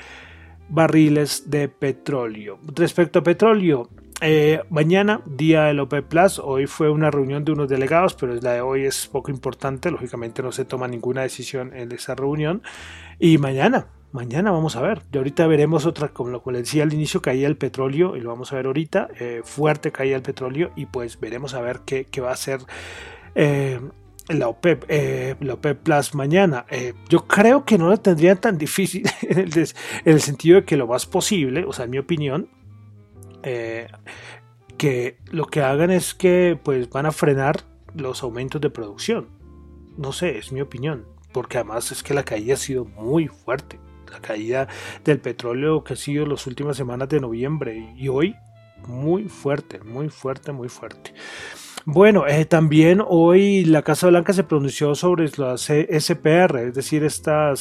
barriles 0.69 1.51
de 1.51 1.69
petróleo. 1.69 2.59
Respecto 2.75 3.21
a 3.21 3.23
petróleo, 3.23 3.89
eh, 4.21 4.61
mañana, 4.69 5.23
día 5.25 5.65
del 5.65 5.81
OPEP 5.81 6.09
Plus, 6.09 6.39
hoy 6.39 6.67
fue 6.67 6.91
una 6.91 7.11
reunión 7.11 7.45
de 7.45 7.53
unos 7.53 7.69
delegados, 7.69 8.15
pero 8.15 8.35
la 8.35 8.53
de 8.53 8.61
hoy 8.61 8.85
es 8.85 9.07
poco 9.07 9.31
importante, 9.31 9.91
lógicamente 9.91 10.43
no 10.43 10.53
se 10.53 10.65
toma 10.65 10.89
ninguna 10.89 11.23
decisión 11.23 11.75
en 11.75 11.91
esa 11.93 12.15
reunión. 12.15 12.63
Y 13.19 13.39
mañana, 13.39 13.87
mañana 14.13 14.51
vamos 14.51 14.77
a 14.77 14.83
ver. 14.83 15.03
De 15.11 15.19
ahorita 15.19 15.47
veremos 15.47 15.87
otra, 15.87 16.09
como 16.09 16.31
lo 16.31 16.59
decía 16.59 16.83
al 16.85 16.93
inicio, 16.93 17.21
caía 17.21 17.49
el 17.49 17.57
petróleo 17.57 18.17
y 18.17 18.21
lo 18.21 18.29
vamos 18.29 18.53
a 18.53 18.57
ver 18.57 18.67
ahorita. 18.67 19.09
Eh, 19.19 19.41
fuerte 19.45 19.91
caía 19.91 20.17
el 20.17 20.23
petróleo 20.23 20.71
y 20.77 20.87
pues 20.87 21.19
veremos 21.19 21.55
a 21.55 21.61
ver 21.61 21.81
qué, 21.85 22.07
va 22.21 22.31
a 22.31 22.35
hacer. 22.35 22.61
Eh, 23.35 23.81
la 24.29 24.49
OPEP, 24.49 24.85
eh, 24.89 25.35
la 25.41 25.55
OPEP 25.55 25.83
Plus 25.83 26.15
mañana. 26.15 26.65
Yo 27.09 27.27
creo 27.27 27.65
que 27.65 27.77
no 27.77 27.89
la 27.89 27.97
tendría 27.97 28.37
tan 28.37 28.57
difícil 28.57 29.05
en 29.23 29.39
el, 29.39 29.59
en 29.59 29.67
el, 30.05 30.21
sentido 30.21 30.61
de 30.61 30.65
que 30.65 30.77
lo 30.77 30.87
más 30.87 31.07
posible, 31.07 31.65
o 31.65 31.73
sea, 31.73 31.87
en 31.87 31.91
mi 31.91 31.99
opinión, 31.99 32.49
que 33.43 35.19
lo 35.31 35.47
que 35.47 35.61
hagan 35.61 35.91
es 35.91 36.15
que 36.15 36.59
pues 36.63 36.89
van 36.89 37.07
a 37.07 37.13
frenar 37.13 37.65
los 37.95 38.23
aumentos 38.23 38.61
de 38.61 38.71
producción. 38.71 39.29
No 39.99 40.13
sé, 40.13 40.39
es 40.39 40.53
mi 40.53 40.61
opinión, 40.61 41.05
porque 41.33 41.59
además 41.59 41.91
es 41.91 42.03
que 42.03 42.15
la 42.15 42.23
caída 42.23 42.55
ha 42.55 42.57
sido 42.57 42.85
muy 42.85 43.27
fuerte 43.27 43.79
la 44.13 44.21
caída 44.21 44.69
del 45.05 45.19
petróleo 45.19 45.83
que 45.83 45.95
ha 45.95 45.97
sido 45.97 46.27
las 46.27 46.47
últimas 46.47 46.77
semanas 46.77 47.09
de 47.09 47.21
noviembre 47.21 47.95
y 47.97 48.09
hoy 48.09 48.37
muy 48.87 49.29
fuerte, 49.29 49.81
muy 49.81 50.09
fuerte, 50.09 50.53
muy 50.53 50.69
fuerte. 50.69 51.13
Bueno, 51.85 52.29
eh, 52.29 52.45
también 52.45 53.03
hoy 53.05 53.65
la 53.65 53.83
Casa 53.83 54.07
Blanca 54.07 54.33
se 54.33 54.45
pronunció 54.45 54.95
sobre 54.95 55.29
las 55.37 55.63
SPR, 55.63 56.69
es 56.69 56.75
decir, 56.75 57.03
esta 57.03 57.53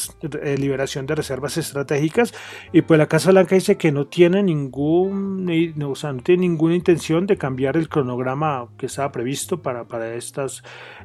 eh, 0.44 0.58
liberación 0.60 1.08
de 1.08 1.16
reservas 1.16 1.58
estratégicas, 1.58 2.32
y 2.72 2.84
pues 2.84 3.00
la 3.00 3.08
Casa 3.08 3.32
Blanca 3.32 3.56
dice 3.56 3.78
que 3.78 3.92
no 3.92 4.06
tiene 4.06 4.44
ningún, 4.44 5.50
o 5.84 5.96
sea, 5.96 6.14
no 6.14 6.22
tiene 6.22 6.42
ninguna 6.42 6.76
intención 6.76 7.26
de 7.26 7.38
cambiar 7.38 7.78
el 7.78 7.90
cronograma 7.90 8.68
que 8.78 8.86
estaba 8.86 9.12
previsto 9.12 9.64
para, 9.64 9.86
para 9.86 10.14
esta 10.14 10.46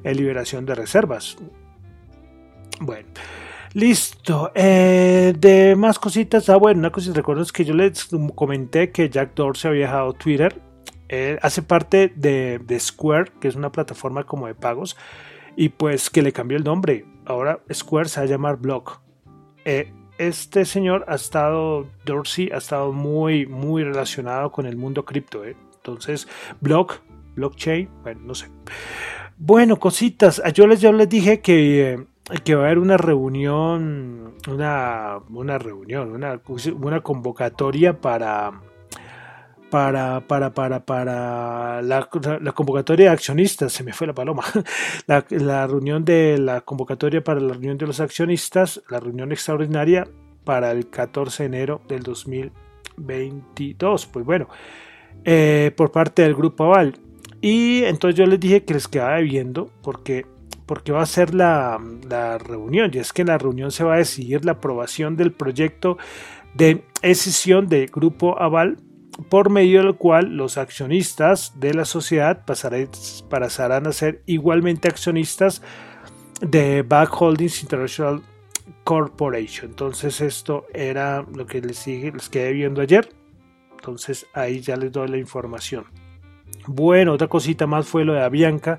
eh, 0.05 0.15
liberación 0.15 0.67
de 0.67 0.75
reservas. 0.75 1.39
Bueno. 2.81 3.09
Listo. 3.75 4.51
Eh, 4.55 5.35
de 5.39 5.77
más 5.77 5.99
cositas. 5.99 6.49
Ah, 6.49 6.57
bueno, 6.57 6.81
una 6.81 6.91
cosa, 6.91 7.13
recuerdas 7.13 7.53
que 7.53 7.65
yo 7.65 7.75
les 7.75 8.09
comenté 8.35 8.91
que 8.91 9.09
Jack 9.09 9.35
Dorsey 9.35 9.71
había 9.71 9.87
dejado 9.87 10.13
Twitter. 10.13 10.61
Eh, 11.09 11.39
hace 11.43 11.63
parte 11.63 12.13
de, 12.17 12.59
de, 12.59 12.81
Square, 12.81 13.33
que 13.41 13.49
es 13.49 13.55
una 13.55 13.71
plataforma 13.71 14.25
como 14.25 14.49
de 14.49 14.55
pagos, 14.55 14.97
y 15.57 15.69
pues 15.69 16.11
que 16.11 16.23
le 16.23 16.33
cambió 16.33 16.59
el 16.59 16.65
nombre. 16.65 17.05
Ahora 17.25 17.61
Square 17.73 18.09
se 18.09 18.21
va 18.21 18.25
a 18.25 18.29
llamar 18.29 18.57
Block. 18.57 19.01
Eh, 19.65 19.93
este 20.19 20.65
señor 20.65 21.05
ha 21.09 21.15
estado, 21.15 21.87
Dorsey 22.05 22.51
ha 22.53 22.59
estado 22.59 22.93
muy, 22.93 23.47
muy 23.47 23.85
relacionado 23.85 24.51
con 24.51 24.67
el 24.67 24.77
mundo 24.77 25.05
cripto. 25.05 25.45
Entonces, 25.45 26.27
Block, 26.61 27.01
blockchain, 27.35 27.89
bueno, 28.03 28.21
no 28.25 28.35
sé. 28.35 28.49
Bueno, 29.39 29.79
cositas. 29.79 30.43
Yo 30.55 30.67
les, 30.67 30.81
yo 30.81 30.93
les 30.93 31.09
dije 31.09 31.41
que 31.41 32.07
que 32.45 32.55
va 32.55 32.63
a 32.63 32.67
haber 32.67 32.79
una 32.79 32.97
reunión, 32.97 34.35
una, 34.49 35.19
una 35.31 35.59
reunión, 35.59 36.13
una, 36.13 36.41
una 36.81 37.01
convocatoria 37.01 38.01
para 38.01 38.53
para, 39.71 40.21
para, 40.21 40.55
para, 40.55 40.87
para 40.87 41.83
la, 41.83 42.09
convocatoria 42.55 43.07
de 43.07 43.13
accionistas, 43.13 43.73
se 43.73 43.83
me 43.83 43.93
fue 43.93 44.07
la 44.07 44.15
paloma, 44.15 44.45
la, 45.07 45.25
la, 45.31 45.67
reunión 45.67 46.05
de 46.05 46.39
la 46.39 46.61
convocatoria 46.61 47.23
para 47.23 47.41
la 47.41 47.53
reunión 47.53 47.77
de 47.77 47.87
los 47.87 48.01
accionistas, 48.01 48.83
la 48.89 49.01
reunión 49.01 49.33
extraordinaria 49.33 50.07
para 50.45 50.71
el 50.71 50.89
14 50.89 51.43
de 51.43 51.47
enero 51.49 51.81
del 51.89 52.05
2022. 52.05 54.07
Pues 54.07 54.25
bueno, 54.25 54.49
eh, 55.25 55.73
por 55.77 55.91
parte 55.91 56.23
del 56.23 56.35
Grupo 56.35 56.65
Aval. 56.65 56.99
Y 57.41 57.85
entonces 57.85 58.19
yo 58.19 58.27
les 58.27 58.41
dije 58.41 58.65
que 58.65 58.75
les 58.75 58.89
quedaba 58.89 59.19
viendo 59.19 59.71
porque, 59.83 60.27
porque 60.67 60.93
va 60.93 61.03
a 61.03 61.07
ser 61.07 61.35
la, 61.35 61.81
la 62.09 62.39
reunión. 62.39 62.91
Y 62.93 62.99
es 62.99 63.13
que 63.13 63.23
en 63.23 63.29
la 63.29 63.39
reunión 63.39 63.71
se 63.71 63.85
va 63.85 63.95
a 63.95 63.99
decidir 63.99 64.45
la 64.45 64.53
aprobación 64.53 65.17
del 65.17 65.33
proyecto 65.33 65.97
de 66.55 66.85
escisión 67.03 67.69
del 67.69 67.87
Grupo 67.87 68.41
Aval 68.41 68.79
por 69.29 69.51
medio 69.51 69.83
del 69.83 69.95
cual 69.95 70.37
los 70.37 70.59
accionistas 70.59 71.59
de 71.59 71.75
la 71.75 71.85
sociedad 71.85 72.45
pasarán 72.45 73.87
a 73.87 73.93
ser 73.93 74.23
igualmente 74.27 74.89
accionistas 74.89 75.63
de 76.41 76.83
Back 76.83 77.11
Holdings 77.21 77.63
International 77.63 78.23
Corporation. 78.85 79.71
Entonces 79.71 80.21
esto 80.21 80.67
era 80.75 81.25
lo 81.35 81.47
que 81.47 81.61
les, 81.61 81.87
les 81.87 82.29
quedé 82.29 82.53
viendo 82.53 82.81
ayer. 82.81 83.09
Entonces 83.73 84.27
ahí 84.35 84.61
ya 84.61 84.77
les 84.77 84.93
doy 84.93 85.09
la 85.09 85.19
información. 85.19 85.87
Bueno, 86.67 87.13
otra 87.13 87.29
cosita 87.29 87.67
más 87.67 87.87
fue 87.87 88.05
lo 88.05 88.15
de 88.15 88.23
Avianca, 88.23 88.79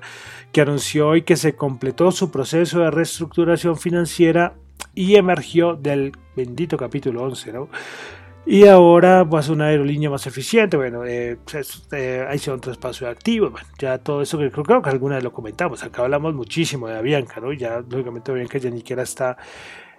que 0.52 0.60
anunció 0.60 1.08
hoy 1.08 1.22
que 1.22 1.36
se 1.36 1.54
completó 1.54 2.12
su 2.12 2.30
proceso 2.30 2.80
de 2.80 2.90
reestructuración 2.90 3.78
financiera 3.78 4.54
y 4.94 5.16
emergió 5.16 5.74
del 5.74 6.12
bendito 6.36 6.76
capítulo 6.76 7.22
11, 7.22 7.52
¿no? 7.52 7.68
Y 8.50 8.66
ahora 8.66 9.26
ser 9.42 9.52
una 9.52 9.66
aerolínea 9.66 10.08
más 10.08 10.26
eficiente. 10.26 10.76
Bueno, 10.78 11.04
eh, 11.04 11.36
pues, 11.44 11.86
eh, 11.92 12.24
ahí 12.26 12.38
se 12.38 12.50
un 12.50 12.60
traspaso 12.60 13.04
de 13.04 13.10
activos. 13.10 13.52
Bueno, 13.52 13.68
ya 13.78 13.98
todo 13.98 14.22
eso 14.22 14.38
que 14.38 14.50
creo, 14.50 14.80
que 14.80 14.88
alguna 14.88 15.16
vez 15.16 15.24
lo 15.24 15.32
comentamos. 15.34 15.82
Acá 15.82 16.02
hablamos 16.02 16.34
muchísimo 16.34 16.88
de 16.88 16.96
Avianca, 16.96 17.40
¿no? 17.40 17.52
Ya, 17.52 17.80
lógicamente, 17.86 18.30
Avianca 18.30 18.56
ya 18.56 18.70
ni 18.70 18.78
siquiera 18.78 19.02
está 19.02 19.36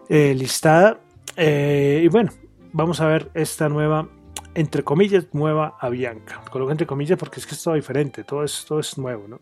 eh, 0.10 0.34
listada. 0.36 1.00
y 1.38 2.08
bueno, 2.08 2.32
vamos 2.74 3.02
a 3.02 3.08
ver 3.08 3.30
esta 3.36 3.70
nueva, 3.70 4.08
entre 4.56 4.84
comillas, 4.84 5.28
nueva 5.34 5.78
Avianca. 5.80 6.42
Coloco 6.50 6.72
entre 6.72 6.88
comillas 6.88 7.18
porque 7.18 7.40
es 7.40 7.46
que 7.46 7.56
es 7.56 7.64
todo 7.64 7.76
diferente. 7.76 8.24
Todo 8.24 8.44
es, 8.44 8.66
todo 8.68 8.80
es 8.80 8.98
nuevo, 8.98 9.28
¿no? 9.28 9.40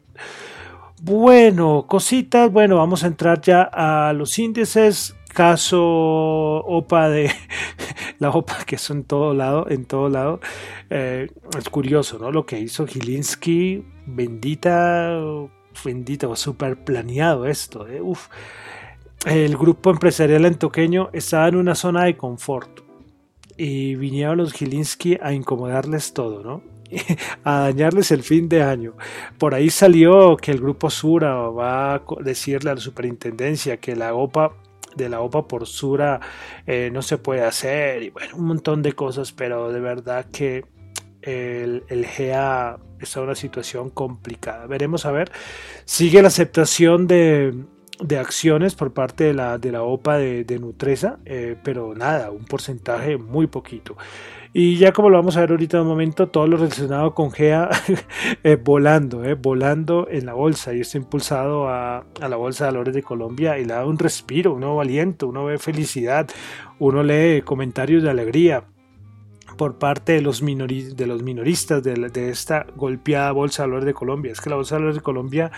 Bueno, 1.02 1.86
cositas. 1.88 2.52
Bueno, 2.52 2.78
vamos 2.78 3.04
a 3.04 3.08
entrar 3.08 3.42
ya 3.42 3.64
a 3.64 4.14
los 4.14 4.38
índices. 4.40 5.16
Caso 5.34 5.80
OPA 5.80 7.10
de 7.10 7.32
la 8.20 8.32
OPA, 8.32 8.66
que 8.66 8.76
es 8.76 8.90
en 8.90 9.04
todo 9.04 9.34
lado, 9.34 9.70
en 9.70 9.86
todo 9.86 10.10
lado. 10.10 10.40
Eh, 10.90 11.30
es 11.58 11.70
curioso, 11.70 12.18
¿no? 12.18 12.32
Lo 12.32 12.46
que 12.46 12.60
hizo 12.60 12.88
Gilinski, 12.88 13.86
bendita, 14.08 15.20
bendita, 15.86 16.36
súper 16.36 16.84
planeado 16.84 17.46
esto, 17.46 17.88
¿eh? 17.88 18.02
El 19.26 19.58
grupo 19.58 19.92
empresarial 19.92 20.46
antoqueño 20.46 21.10
estaba 21.14 21.48
en 21.50 21.58
una 21.58 21.76
zona 21.76 22.06
de 22.06 22.18
confort 22.18 22.87
y 23.58 23.96
vinieron 23.96 24.38
los 24.38 24.54
Gilinski 24.54 25.18
a 25.22 25.34
incomodarles 25.34 26.14
todo, 26.14 26.44
¿no? 26.44 26.62
a 27.44 27.62
dañarles 27.62 28.12
el 28.12 28.24
fin 28.24 28.48
de 28.48 28.64
año. 28.64 28.94
Por 29.38 29.54
ahí 29.54 29.70
salió 29.70 30.38
que 30.38 30.52
el 30.52 30.62
grupo 30.62 30.90
Sura 30.90 31.34
va 31.50 31.96
a 31.96 32.04
decirle 32.22 32.72
a 32.72 32.76
la 32.76 32.82
superintendencia 32.82 33.78
que 33.78 33.96
la 33.96 34.14
OPA 34.14 34.54
de 34.96 35.10
la 35.10 35.22
OPA 35.22 35.48
por 35.48 35.68
Sura 35.68 36.20
eh, 36.66 36.90
no 36.92 37.02
se 37.02 37.18
puede 37.18 37.44
hacer 37.44 38.04
y 38.04 38.10
bueno, 38.10 38.36
un 38.36 38.46
montón 38.46 38.82
de 38.82 38.94
cosas, 38.94 39.32
pero 39.32 39.72
de 39.72 39.80
verdad 39.80 40.26
que 40.32 40.66
el, 41.22 41.84
el, 41.90 42.06
GA 42.06 42.80
está 43.00 43.20
en 43.20 43.26
una 43.26 43.36
situación 43.36 43.90
complicada. 43.90 44.66
Veremos 44.66 45.06
a 45.06 45.12
ver. 45.12 45.32
Sigue 45.86 46.22
la 46.22 46.30
aceptación 46.30 47.06
de, 47.06 47.54
de 48.00 48.20
acciones 48.20 48.76
por 48.76 48.94
parte 48.94 49.26
de 49.26 49.34
la, 49.34 49.58
de 49.58 49.72
la 49.72 49.84
OPA 49.84 50.18
de, 50.18 50.44
de 50.44 50.60
Nutresa, 50.60 51.20
eh, 51.26 51.56
pero 51.64 51.96
nada, 51.96 52.32
un 52.32 52.46
porcentaje 52.46 53.18
muy 53.18 53.48
poquito. 53.48 53.98
Y 54.54 54.78
ya 54.78 54.92
como 54.92 55.10
lo 55.10 55.18
vamos 55.18 55.38
a 55.38 55.42
ver 55.42 55.52
ahorita 55.52 55.78
en 55.78 55.84
un 55.84 55.90
momento, 55.90 56.30
todo 56.30 56.48
lo 56.48 56.58
relacionado 56.58 57.14
con 57.14 57.32
GEA 57.32 57.70
eh, 58.44 58.56
volando, 58.56 59.24
eh, 59.24 59.36
volando 59.36 60.08
en 60.10 60.26
la 60.26 60.34
bolsa 60.34 60.74
y 60.74 60.82
está 60.82 60.98
impulsado 60.98 61.68
a, 61.68 62.06
a, 62.20 62.30
la 62.30 62.36
Bolsa 62.38 62.66
de 62.66 62.72
Valores 62.72 62.96
de 62.96 63.04
Colombia 63.04 63.60
y 63.60 63.66
le 63.66 63.74
da 63.74 63.86
un 63.86 64.00
respiro, 64.00 64.54
un 64.54 64.62
nuevo 64.62 64.82
aliento, 64.82 65.28
uno 65.28 65.46
ve 65.46 65.58
felicidad, 65.58 66.28
uno 66.80 67.04
lee 67.04 67.42
comentarios 67.42 68.04
de 68.04 68.10
alegría 68.10 68.64
por 69.58 69.78
parte 69.80 70.14
de 70.14 70.22
los, 70.22 70.42
de 70.42 71.08
los 71.08 71.24
minoristas 71.24 71.84
de, 71.84 71.96
de, 71.96 72.30
esta 72.30 72.66
golpeada 72.76 73.32
Bolsa 73.32 73.64
de 73.64 73.68
Valores 73.70 73.86
de 73.88 73.94
Colombia. 73.94 74.32
Es 74.32 74.40
que 74.40 74.50
la 74.50 74.56
Bolsa 74.56 74.76
de 74.76 74.80
Valores 74.80 74.96
de 74.96 75.02
Colombia 75.02 75.52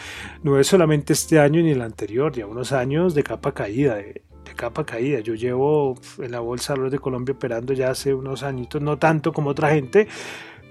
no 0.43 0.59
es 0.59 0.67
solamente 0.67 1.13
este 1.13 1.39
año 1.39 1.61
ni 1.61 1.71
el 1.71 1.81
anterior, 1.81 2.31
ya 2.33 2.47
unos 2.47 2.71
años 2.71 3.13
de 3.13 3.23
capa 3.23 3.53
caída, 3.53 3.95
de, 3.95 4.23
capa 4.55 4.85
caída. 4.85 5.19
Yo 5.19 5.35
llevo 5.35 5.95
en 6.17 6.31
la 6.31 6.39
Bolsa 6.39 6.73
de 6.73 6.89
de 6.89 6.99
Colombia 6.99 7.35
operando 7.35 7.73
ya 7.73 7.91
hace 7.91 8.13
unos 8.13 8.43
añitos, 8.43 8.81
no 8.81 8.97
tanto 8.97 9.31
como 9.31 9.51
otra 9.51 9.69
gente, 9.71 10.07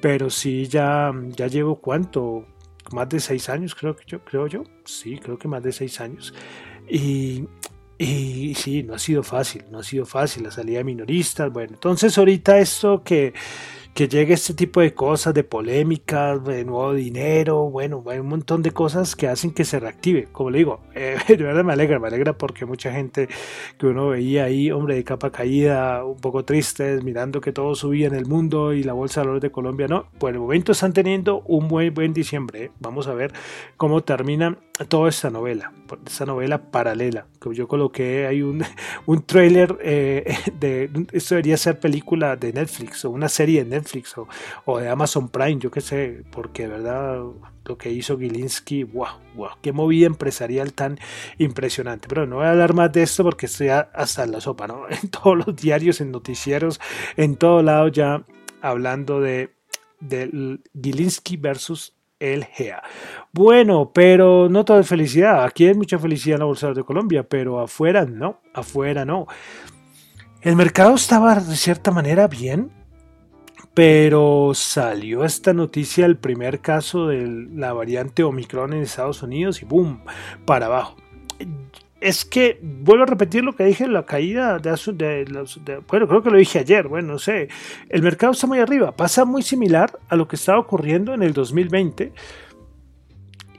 pero 0.00 0.30
sí 0.30 0.66
ya, 0.66 1.12
ya 1.28 1.46
llevo 1.46 1.76
cuánto, 1.76 2.44
más 2.92 3.08
de 3.08 3.20
seis 3.20 3.48
años 3.48 3.74
creo 3.74 3.94
que 3.94 4.04
yo, 4.06 4.24
creo 4.24 4.46
yo, 4.46 4.64
sí, 4.84 5.18
creo 5.18 5.38
que 5.38 5.48
más 5.48 5.62
de 5.62 5.72
seis 5.72 6.00
años. 6.00 6.34
Y, 6.88 7.44
y 7.98 8.54
sí, 8.54 8.84
no 8.84 8.94
ha 8.94 8.98
sido 8.98 9.22
fácil, 9.22 9.64
no 9.70 9.80
ha 9.80 9.82
sido 9.82 10.06
fácil 10.06 10.44
la 10.44 10.52
salida 10.52 10.78
de 10.78 10.84
minoristas. 10.84 11.52
Bueno, 11.52 11.74
entonces 11.74 12.16
ahorita 12.16 12.58
esto 12.58 13.02
que 13.02 13.34
que 13.98 14.06
llegue 14.06 14.34
este 14.34 14.54
tipo 14.54 14.80
de 14.80 14.94
cosas, 14.94 15.34
de 15.34 15.42
polémicas, 15.42 16.44
de 16.44 16.64
nuevo 16.64 16.94
dinero, 16.94 17.68
bueno, 17.68 18.04
hay 18.06 18.20
un 18.20 18.28
montón 18.28 18.62
de 18.62 18.70
cosas 18.70 19.16
que 19.16 19.26
hacen 19.26 19.50
que 19.50 19.64
se 19.64 19.80
reactive. 19.80 20.28
Como 20.30 20.50
le 20.50 20.58
digo, 20.58 20.82
eh, 20.94 21.16
de 21.26 21.34
verdad 21.34 21.64
me 21.64 21.72
alegra, 21.72 21.98
me 21.98 22.06
alegra 22.06 22.32
porque 22.38 22.64
mucha 22.64 22.92
gente 22.92 23.28
que 23.76 23.87
uno 23.88 24.11
veía 24.11 24.44
ahí, 24.44 24.70
hombre, 24.70 24.94
de 24.94 25.02
capa 25.02 25.32
caída, 25.32 26.04
un 26.04 26.16
poco 26.16 26.44
tristes, 26.44 27.02
mirando 27.02 27.40
que 27.40 27.50
todo 27.50 27.74
subía 27.74 28.06
en 28.06 28.14
el 28.14 28.26
mundo 28.26 28.72
y 28.72 28.84
la 28.84 28.92
bolsa 28.92 29.20
de 29.20 29.26
valores 29.26 29.42
de 29.42 29.50
Colombia, 29.50 29.88
no, 29.88 30.06
por 30.20 30.30
el 30.32 30.38
momento 30.38 30.70
están 30.70 30.92
teniendo 30.92 31.42
un 31.48 31.66
muy 31.66 31.90
buen 31.90 32.12
diciembre. 32.12 32.66
¿eh? 32.66 32.70
Vamos 32.78 33.08
a 33.08 33.14
ver 33.14 33.32
cómo 33.76 34.04
termina 34.04 34.56
toda 34.87 35.08
esta 35.08 35.28
novela, 35.28 35.72
esta 36.06 36.24
novela 36.24 36.70
paralela. 36.70 37.26
Que 37.40 37.52
yo 37.52 37.66
coloqué 37.66 38.28
ahí 38.28 38.42
un, 38.42 38.64
un 39.06 39.22
trailer 39.22 39.76
eh, 39.82 40.37
de, 40.61 40.88
esto 41.11 41.34
debería 41.34 41.56
ser 41.56 41.80
película 41.80 42.37
de 42.37 42.52
Netflix 42.52 43.04
o 43.04 43.11
una 43.11 43.28
serie 43.28 43.64
de 43.64 43.70
Netflix 43.70 43.88
o, 44.64 44.79
de 44.79 44.88
Amazon 44.88 45.29
Prime, 45.29 45.59
yo 45.59 45.70
qué 45.70 45.81
sé, 45.81 46.24
porque 46.31 46.62
de 46.62 46.68
verdad 46.68 47.22
lo 47.64 47.79
que 47.79 47.90
hizo 47.90 48.18
Gilinski, 48.18 48.85
wow, 48.85 49.09
wow, 49.35 49.51
qué 49.61 49.72
movida 49.72 50.07
empresarial 50.07 50.72
tan 50.72 50.98
impresionante. 51.38 52.09
Pero 52.09 52.27
no 52.27 52.37
voy 52.37 52.46
a 52.46 52.51
hablar 52.51 52.74
más 52.74 52.92
de 52.92 53.03
esto 53.03 53.24
porque 53.24 53.46
estoy 53.46 53.68
hasta 53.68 54.24
en 54.24 54.33
la 54.33 54.40
sopa, 54.40 54.66
¿no? 54.66 54.83
En 55.03 55.11
todos 55.11 55.37
los 55.37 55.57
diarios, 55.57 56.01
en 56.01 56.11
noticieros, 56.11 56.81
en 57.16 57.37
todo 57.37 57.62
lado 57.62 57.88
ya 57.88 58.24
hablando 58.61 59.20
de, 59.20 59.55
de 60.01 60.59
versus 61.38 61.94
el 62.18 62.44
GEA. 62.44 62.83
Bueno, 63.33 63.92
pero 63.92 64.48
no 64.48 64.64
toda 64.64 64.83
felicidad. 64.83 65.44
Aquí 65.44 65.66
hay 65.66 65.74
mucha 65.74 65.98
felicidad 65.98 66.37
en 66.37 66.40
la 66.40 66.46
Bolsa 66.46 66.72
de 66.72 66.85
Colombia, 66.85 67.22
pero 67.22 67.61
afuera 67.61 68.05
no, 68.05 68.40
afuera 68.55 69.05
no. 69.05 69.27
El 70.40 70.57
mercado 70.57 70.94
estaba 70.94 71.35
de 71.35 71.57
cierta 71.57 71.90
manera 71.90 72.29
bien, 72.29 72.70
pero 73.78 74.50
salió 74.54 75.24
esta 75.24 75.52
noticia 75.52 76.04
el 76.04 76.16
primer 76.16 76.58
caso 76.58 77.06
de 77.06 77.46
la 77.54 77.72
variante 77.72 78.24
Omicron 78.24 78.72
en 78.72 78.82
Estados 78.82 79.22
Unidos 79.22 79.62
y 79.62 79.66
¡boom! 79.66 80.00
para 80.44 80.66
abajo. 80.66 80.96
Es 82.00 82.24
que, 82.24 82.58
vuelvo 82.60 83.04
a 83.04 83.06
repetir 83.06 83.44
lo 83.44 83.54
que 83.54 83.62
dije 83.62 83.84
en 83.84 83.92
la 83.92 84.04
caída 84.04 84.58
de, 84.58 84.72
de, 84.96 85.82
bueno, 85.86 86.08
creo 86.08 86.22
que 86.24 86.30
lo 86.30 86.38
dije 86.38 86.58
ayer, 86.58 86.88
bueno, 86.88 87.12
no 87.12 87.18
sé, 87.20 87.50
el 87.88 88.02
mercado 88.02 88.32
está 88.32 88.48
muy 88.48 88.58
arriba, 88.58 88.96
pasa 88.96 89.24
muy 89.24 89.42
similar 89.42 89.96
a 90.08 90.16
lo 90.16 90.26
que 90.26 90.34
estaba 90.34 90.58
ocurriendo 90.58 91.14
en 91.14 91.22
el 91.22 91.32
2020 91.32 92.12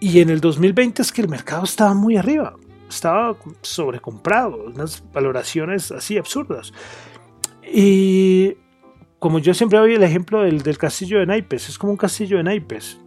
y 0.01 0.19
en 0.19 0.29
el 0.29 0.41
2020 0.41 1.01
es 1.01 1.13
que 1.13 1.21
el 1.21 1.29
mercado 1.29 1.63
estaba 1.63 1.93
muy 1.93 2.17
arriba, 2.17 2.57
estaba 2.89 3.37
sobrecomprado, 3.61 4.65
unas 4.65 5.01
valoraciones 5.13 5.93
así 5.93 6.17
absurdas. 6.17 6.73
Y 7.63 8.57
como 9.19 9.39
yo 9.39 9.53
siempre 9.53 9.77
doy 9.79 9.93
el 9.93 10.03
ejemplo 10.03 10.41
del, 10.41 10.77
castillo 10.77 11.19
de 11.19 11.25
naipes, 11.25 11.69
es 11.69 11.77
como 11.77 11.91
un 11.91 11.97
castillo 11.97 12.37
de 12.37 12.43
naipes. 12.43 12.99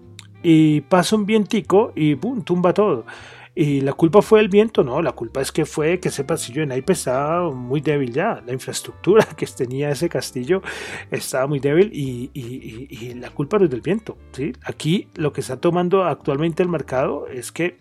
Y 0.42 0.82
pasa 0.82 1.16
un 1.16 1.24
vientico 1.24 1.92
y 1.94 2.14
¡pum! 2.16 2.42
tumba 2.42 2.74
todo. 2.74 3.06
¿Y 3.54 3.82
la 3.82 3.92
culpa 3.92 4.22
fue 4.22 4.40
el 4.40 4.48
viento? 4.48 4.82
No, 4.82 5.02
la 5.02 5.12
culpa 5.12 5.42
es 5.42 5.52
que 5.52 5.66
fue 5.66 6.00
que 6.00 6.08
ese 6.08 6.24
castillo 6.24 6.62
de 6.62 6.66
naipes 6.66 6.98
estaba 6.98 7.50
muy 7.50 7.80
débil 7.80 8.12
ya. 8.12 8.42
La 8.46 8.52
infraestructura 8.52 9.24
que 9.36 9.46
tenía 9.46 9.90
ese 9.90 10.08
castillo 10.08 10.62
estaba 11.10 11.46
muy 11.46 11.60
débil 11.60 11.90
y, 11.92 12.30
y 12.32 13.14
la 13.14 13.30
culpa 13.30 13.58
no 13.58 13.64
es 13.64 13.70
del 13.70 13.82
viento. 13.82 14.16
¿sí? 14.32 14.52
Aquí 14.64 15.08
lo 15.14 15.32
que 15.32 15.42
está 15.42 15.58
tomando 15.58 16.04
actualmente 16.04 16.62
el 16.62 16.68
mercado 16.68 17.26
es 17.28 17.52
que 17.52 17.78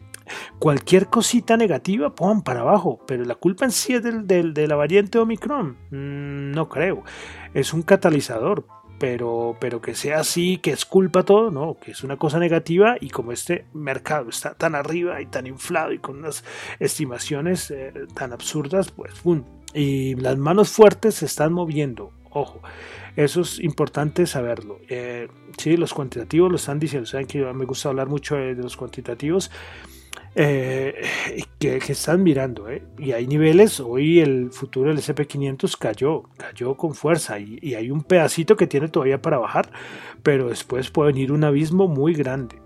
cualquier 0.60 1.08
cosita 1.08 1.58
negativa, 1.58 2.13
¡pum! 2.13 2.44
para 2.44 2.62
abajo. 2.62 3.00
Pero 3.08 3.24
la 3.24 3.36
culpa 3.36 3.65
en 3.65 3.72
sí 3.72 3.94
es 3.94 4.04
del, 4.04 4.54
de 4.54 4.67
la 4.67 4.76
variante 4.76 5.20
Omicron. 5.20 5.78
Mm, 5.89 6.52
no 6.52 6.70
creo. 6.70 7.04
Es 7.54 7.74
un 7.74 7.82
catalizador. 7.82 8.66
Pero, 9.00 9.58
pero 9.60 9.82
que 9.82 9.96
sea 9.96 10.20
así, 10.20 10.58
que 10.58 10.70
es 10.70 10.86
culpa 10.86 11.24
todo, 11.24 11.50
no, 11.50 11.76
que 11.84 11.90
es 11.90 12.04
una 12.04 12.18
cosa 12.18 12.38
negativa 12.38 12.98
y 13.02 13.10
como 13.10 13.32
este 13.32 13.66
mercado 13.74 14.30
está 14.30 14.54
tan 14.54 14.76
arriba 14.76 15.20
y 15.24 15.26
tan 15.26 15.48
inflado 15.48 15.92
y 15.92 15.98
con 15.98 16.20
unas 16.20 16.44
estimaciones 16.80 17.72
eh, 17.72 17.94
tan 18.14 18.32
absurdas, 18.32 18.92
pues. 18.92 19.16
Y 19.74 20.14
las 20.18 20.38
manos 20.38 20.70
fuertes 20.70 21.16
se 21.16 21.26
están 21.26 21.52
moviendo, 21.52 22.12
ojo, 22.30 22.62
eso 23.16 23.42
es 23.42 23.60
importante 23.60 24.28
saberlo. 24.28 24.80
Eh, 24.88 25.28
sí, 25.58 25.78
los 25.78 25.96
cuantitativos 25.96 26.52
lo 26.52 26.58
están 26.58 26.80
diciendo, 26.80 27.08
saben 27.08 27.26
que 27.26 27.40
me 27.54 27.66
gusta 27.66 27.90
hablar 27.90 28.08
mucho 28.08 28.36
de 28.36 28.54
los 28.54 28.78
cuantitativos 28.78 29.50
eh, 30.36 31.04
que, 31.60 31.78
están 31.78 32.24
mirando. 32.24 32.70
Eh. 32.70 32.84
Y 32.98 33.12
hay 33.12 33.28
niveles, 33.28 33.80
hoy 33.80 34.20
el 34.20 34.52
futuro 34.52 34.89
del 34.89 35.00
SP500 35.00 35.78
cayó, 35.78 36.24
cayó 36.38 36.76
con 36.76 36.94
fuerza 36.94 37.39
y, 37.39 37.76
hay 37.76 37.91
un 37.91 38.04
pedacito 38.04 38.56
que 38.56 38.67
tiene 38.67 38.88
todavía 38.88 39.22
para 39.22 39.38
bajar, 39.38 39.72
pero 40.24 40.50
después 40.50 40.89
puede 40.89 41.12
venir 41.13 41.32
un 41.32 41.44
abismo 41.44 41.88
muy 41.88 42.13
grande. 42.13 42.62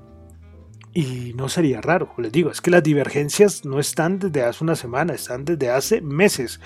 Y 0.94 1.34
no 1.36 1.50
sería 1.50 1.82
raro, 1.82 2.10
les 2.18 2.32
digo, 2.32 2.50
es 2.52 2.62
que 2.62 2.72
las 2.72 2.82
divergencias 2.82 3.66
no 3.66 3.80
están 3.80 4.18
desde 4.18 4.44
hace 4.44 4.64
una 4.64 4.76
semana, 4.76 5.14
están 5.14 5.44
desde 5.44 5.70
hace 5.70 6.00
meses. 6.00 6.62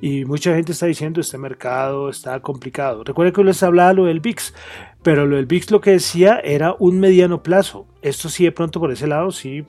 Y 0.00 0.24
mucha 0.24 0.54
gente 0.54 0.72
está 0.72 0.86
diciendo, 0.86 1.20
este 1.20 1.36
mercado 1.36 2.08
está 2.08 2.40
complicado. 2.40 3.04
Recuerden 3.04 3.34
que 3.34 3.44
les 3.44 3.62
hablaba 3.62 3.92
lo 3.92 4.06
del 4.06 4.20
VIX, 4.20 4.54
pero 5.02 5.26
lo 5.26 5.36
del 5.36 5.44
VIX 5.44 5.70
lo 5.70 5.82
que 5.82 5.90
decía 5.90 6.40
era 6.42 6.74
un 6.78 6.98
mediano 6.98 7.42
plazo. 7.42 7.86
Esto 8.00 8.30
sí 8.30 8.44
de 8.44 8.52
pronto 8.52 8.80
por 8.80 8.90
ese 8.90 9.06
lado 9.06 9.30
sí 9.32 9.66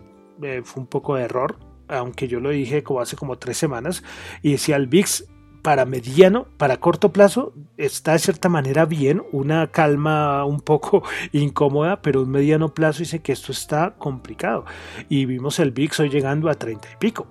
fue 0.63 0.81
un 0.81 0.87
poco 0.87 1.15
de 1.15 1.23
error, 1.23 1.57
aunque 1.87 2.27
yo 2.27 2.39
lo 2.39 2.49
dije 2.49 2.83
como 2.83 3.01
hace 3.01 3.15
como 3.15 3.37
tres 3.37 3.57
semanas, 3.57 4.03
y 4.41 4.53
decía 4.53 4.75
el 4.75 4.87
VIX 4.87 5.25
para 5.61 5.85
mediano, 5.85 6.45
para 6.57 6.77
corto 6.77 7.11
plazo, 7.11 7.53
está 7.77 8.11
de 8.11 8.19
cierta 8.19 8.49
manera 8.49 8.85
bien, 8.85 9.23
una 9.31 9.71
calma 9.71 10.45
un 10.45 10.59
poco 10.59 11.01
incómoda, 11.31 12.03
pero 12.03 12.21
un 12.21 12.29
mediano 12.29 12.73
plazo 12.73 12.99
dice 12.99 13.23
que 13.23 13.31
esto 13.31 13.51
está 13.51 13.95
complicado. 13.97 14.65
Y 15.09 15.25
vimos 15.25 15.57
el 15.59 15.71
VIX 15.71 16.01
hoy 16.01 16.09
llegando 16.09 16.49
a 16.49 16.53
30 16.53 16.87
y 16.93 16.95
pico. 16.97 17.25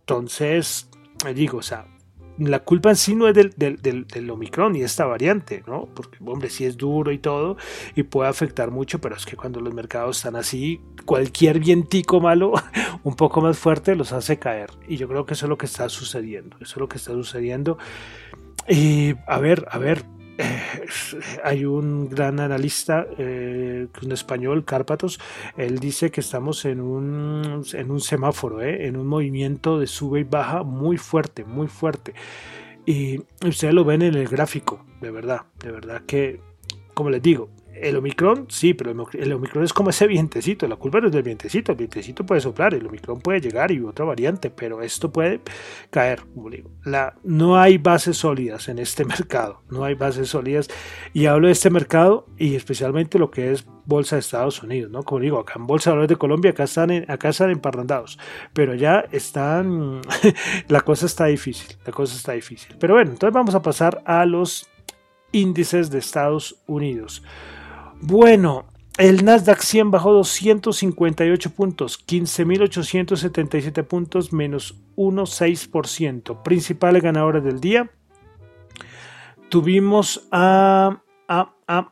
Entonces, 0.00 0.90
digo, 1.34 1.58
o 1.58 1.62
sea, 1.62 1.86
la 2.38 2.60
culpa 2.60 2.90
en 2.90 2.96
sí 2.96 3.14
no 3.14 3.28
es 3.28 3.34
del, 3.34 3.52
del, 3.56 4.30
Omicron 4.30 4.76
y 4.76 4.82
esta 4.82 5.06
variante, 5.06 5.62
¿no? 5.66 5.88
Porque, 5.94 6.18
hombre, 6.24 6.50
sí 6.50 6.64
es 6.64 6.76
duro 6.76 7.10
y 7.12 7.18
todo 7.18 7.56
y 7.94 8.04
puede 8.04 8.28
afectar 8.28 8.70
mucho, 8.70 9.00
pero 9.00 9.16
es 9.16 9.26
que 9.26 9.36
cuando 9.36 9.60
los 9.60 9.74
mercados 9.74 10.18
están 10.18 10.36
así, 10.36 10.80
cualquier 11.04 11.58
vientico 11.60 12.20
malo, 12.20 12.52
un 13.02 13.16
poco 13.16 13.40
más 13.40 13.58
fuerte, 13.58 13.96
los 13.96 14.12
hace 14.12 14.38
caer. 14.38 14.70
Y 14.86 14.96
yo 14.96 15.08
creo 15.08 15.26
que 15.26 15.34
eso 15.34 15.46
es 15.46 15.50
lo 15.50 15.58
que 15.58 15.66
está 15.66 15.88
sucediendo. 15.88 16.56
Eso 16.60 16.72
es 16.72 16.76
lo 16.76 16.88
que 16.88 16.98
está 16.98 17.12
sucediendo. 17.12 17.78
Y 18.68 19.14
a 19.26 19.38
ver, 19.38 19.66
a 19.70 19.78
ver, 19.78 20.04
hay 21.44 21.64
un 21.64 22.08
gran 22.08 22.40
analista, 22.40 23.06
eh, 23.18 23.88
un 24.02 24.12
español, 24.12 24.64
Cárpatos, 24.64 25.20
él 25.56 25.78
dice 25.78 26.10
que 26.10 26.20
estamos 26.20 26.64
en 26.64 26.80
un, 26.80 27.64
en 27.72 27.90
un 27.90 28.00
semáforo, 28.00 28.62
eh, 28.62 28.86
en 28.86 28.96
un 28.96 29.06
movimiento 29.06 29.78
de 29.78 29.86
sube 29.86 30.20
y 30.20 30.24
baja 30.24 30.62
muy 30.62 30.96
fuerte, 30.96 31.44
muy 31.44 31.66
fuerte. 31.68 32.14
Y 32.86 33.20
ustedes 33.46 33.74
lo 33.74 33.84
ven 33.84 34.02
en 34.02 34.14
el 34.14 34.28
gráfico, 34.28 34.84
de 35.00 35.10
verdad, 35.10 35.42
de 35.62 35.70
verdad 35.70 36.02
que, 36.06 36.40
como 36.94 37.10
les 37.10 37.22
digo, 37.22 37.50
el 37.82 37.96
Omicron, 37.96 38.46
sí, 38.48 38.74
pero 38.74 38.90
el 39.12 39.32
Omicron 39.32 39.64
es 39.64 39.72
como 39.72 39.90
ese 39.90 40.06
vientecito. 40.06 40.66
La 40.66 40.76
culpa 40.76 41.00
no 41.00 41.06
es 41.06 41.12
del 41.12 41.22
vientecito. 41.22 41.72
El 41.72 41.78
vientecito 41.78 42.24
puede 42.24 42.40
soplar, 42.40 42.74
el 42.74 42.86
Omicron 42.86 43.20
puede 43.20 43.40
llegar 43.40 43.70
y 43.70 43.80
otra 43.80 44.04
variante, 44.04 44.50
pero 44.50 44.82
esto 44.82 45.10
puede 45.10 45.40
caer. 45.90 46.22
La, 46.84 47.14
no 47.24 47.58
hay 47.58 47.78
bases 47.78 48.16
sólidas 48.16 48.68
en 48.68 48.78
este 48.78 49.04
mercado. 49.06 49.62
No 49.70 49.84
hay 49.84 49.94
bases 49.94 50.28
sólidas. 50.28 50.68
Y 51.12 51.26
hablo 51.26 51.46
de 51.46 51.52
este 51.52 51.70
mercado 51.70 52.26
y 52.36 52.54
especialmente 52.54 53.18
lo 53.18 53.30
que 53.30 53.52
es 53.52 53.66
Bolsa 53.84 54.16
de 54.16 54.20
Estados 54.20 54.62
Unidos, 54.62 54.90
¿no? 54.90 55.02
Como 55.02 55.20
digo, 55.20 55.38
acá 55.38 55.54
en 55.56 55.66
Bolsa 55.66 55.94
de 55.94 56.06
de 56.06 56.16
Colombia, 56.16 56.50
acá 56.50 56.64
están, 56.64 56.90
acá 57.08 57.30
están 57.30 57.50
emparrandados. 57.50 58.18
Pero 58.52 58.74
ya 58.74 59.06
están. 59.12 60.02
la 60.68 60.80
cosa 60.82 61.06
está 61.06 61.26
difícil. 61.26 61.76
La 61.86 61.92
cosa 61.92 62.14
está 62.14 62.32
difícil. 62.32 62.76
Pero 62.78 62.94
bueno, 62.94 63.12
entonces 63.12 63.32
vamos 63.32 63.54
a 63.54 63.62
pasar 63.62 64.02
a 64.04 64.26
los 64.26 64.68
índices 65.32 65.90
de 65.90 65.98
Estados 65.98 66.56
Unidos. 66.66 67.22
Bueno, 68.00 68.66
el 68.98 69.24
Nasdaq 69.24 69.60
100 69.60 69.90
bajó 69.90 70.12
258 70.12 71.50
puntos, 71.50 72.04
15.877 72.04 73.84
puntos 73.84 74.32
menos 74.32 74.76
1,6%. 74.96 76.42
Principales 76.42 77.02
ganadores 77.02 77.44
del 77.44 77.60
día. 77.60 77.90
Tuvimos 79.48 80.26
a, 80.30 81.02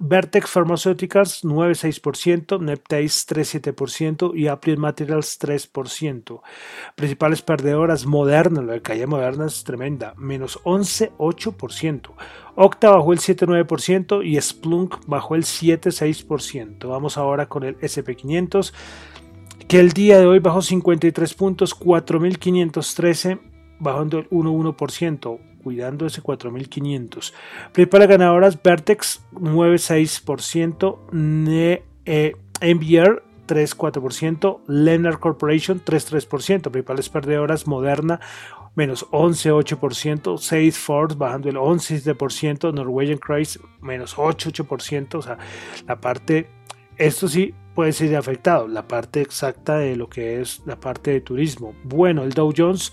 Vertex 0.00 0.50
Pharmaceuticals 0.50 1.44
9,6%, 1.44 2.60
Neptase 2.60 3.26
3,7% 3.26 4.32
y 4.34 4.48
Apple 4.48 4.78
Materials 4.78 5.38
3%. 5.38 6.40
Principales 6.94 7.42
perdedoras, 7.42 8.06
Moderna, 8.06 8.62
de 8.62 8.80
calle 8.80 9.06
Moderna 9.06 9.46
es 9.46 9.62
tremenda, 9.62 10.14
menos 10.16 10.58
11,8%. 10.64 12.10
Octa 12.56 12.90
bajó 12.90 13.12
el 13.12 13.18
7,9% 13.18 14.26
y 14.26 14.40
Splunk 14.40 14.96
bajó 15.06 15.34
el 15.34 15.44
7,6%. 15.44 16.88
Vamos 16.88 17.18
ahora 17.18 17.46
con 17.46 17.64
el 17.64 17.78
SP500, 17.78 18.72
que 19.68 19.78
el 19.78 19.92
día 19.92 20.18
de 20.18 20.26
hoy 20.26 20.38
bajó 20.38 20.62
53 20.62 21.34
puntos, 21.34 21.78
4.513, 21.78 23.40
bajando 23.78 24.18
el 24.18 24.30
1,1%, 24.30 25.38
cuidando 25.62 26.06
ese 26.06 26.22
4.500. 26.22 27.34
Principales 27.72 28.08
ganadoras, 28.08 28.62
Vertex 28.62 29.22
9,6%, 29.32 31.82
eh, 32.06 32.36
MBR 32.62 33.22
3,4%, 33.46 34.60
Leonard 34.66 35.18
Corporation 35.18 35.80
3,3%, 35.84 36.70
principales 36.70 37.08
perdedoras, 37.08 37.66
Moderna 37.66 38.20
menos 38.76 39.06
11,8%, 39.10 40.38
Salesforce 40.38 41.16
bajando 41.16 41.48
el 41.48 41.56
11,7%, 41.56 42.72
Norwegian 42.72 43.18
Cruise 43.18 43.58
menos 43.80 44.16
8,8%, 44.16 45.16
o 45.16 45.22
sea, 45.22 45.38
la 45.88 46.00
parte, 46.00 46.48
esto 46.96 47.26
sí 47.26 47.54
puede 47.74 47.92
ser 47.92 48.14
afectado, 48.14 48.68
la 48.68 48.86
parte 48.86 49.20
exacta 49.20 49.78
de 49.78 49.96
lo 49.96 50.08
que 50.08 50.40
es 50.40 50.62
la 50.64 50.78
parte 50.78 51.10
de 51.10 51.20
turismo. 51.20 51.74
Bueno, 51.82 52.22
el 52.22 52.30
Dow 52.30 52.52
Jones 52.56 52.92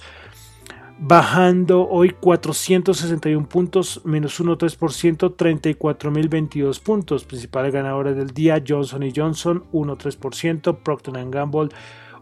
bajando 1.00 1.88
hoy 1.88 2.12
461 2.12 3.48
puntos, 3.48 4.02
menos 4.06 4.39
1,3%, 4.39 5.36
34.022 5.36 6.82
puntos. 6.82 7.26
Principales 7.26 7.74
ganadores 7.74 8.15
del 8.15 8.32
día, 8.32 8.63
Johnson 8.65 9.04
Johnson 9.13 9.63
1,3%, 9.72 10.78
Procter 10.78 11.30
Gamble 11.30 11.69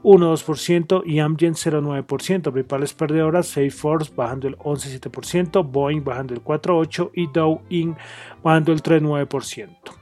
1,2% 0.04 1.04
y 1.06 1.20
Amgen 1.20 1.54
0,9%. 1.54 2.52
Principales 2.52 2.94
perdedoras, 2.94 3.48
Salesforce 3.48 4.12
bajando 4.16 4.48
el 4.48 4.58
11,7%, 4.58 5.64
Boeing 5.70 6.04
bajando 6.04 6.34
el 6.34 6.44
4,8% 6.44 7.12
y 7.14 7.28
Dow 7.28 7.62
Inc. 7.70 7.98
bajando 8.44 8.72
el 8.72 8.82
3,9%. 8.82 10.02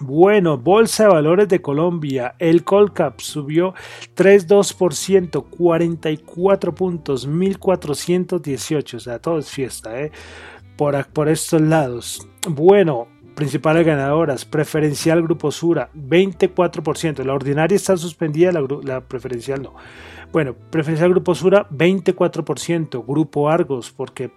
Bueno, 0.00 0.58
Bolsa 0.58 1.04
de 1.04 1.08
Valores 1.08 1.48
de 1.48 1.62
Colombia, 1.62 2.34
el 2.38 2.64
Colcap 2.64 3.18
subió 3.20 3.72
3,2%, 4.14 5.42
44 5.48 6.74
puntos, 6.74 7.26
1418, 7.26 8.96
o 8.98 9.00
sea, 9.00 9.18
todo 9.18 9.38
es 9.38 9.50
fiesta, 9.50 9.98
¿eh? 9.98 10.12
Por, 10.76 11.06
por 11.06 11.30
estos 11.30 11.62
lados. 11.62 12.28
Bueno, 12.46 13.08
Principales 13.36 13.84
ganadoras, 13.84 14.46
preferencial 14.46 15.22
Grupo 15.22 15.52
Sura, 15.52 15.90
24%. 15.94 17.22
La 17.22 17.34
ordinaria 17.34 17.76
está 17.76 17.94
suspendida, 17.98 18.50
la, 18.50 19.02
preferencial 19.02 19.60
no. 19.60 19.74
Bueno, 20.32 20.54
preferencial 20.70 21.10
Grupo 21.10 21.34
Sura, 21.34 21.68
24%. 21.68 23.04
Grupo 23.06 23.50
Argos, 23.50 23.92
porque 23.92 24.30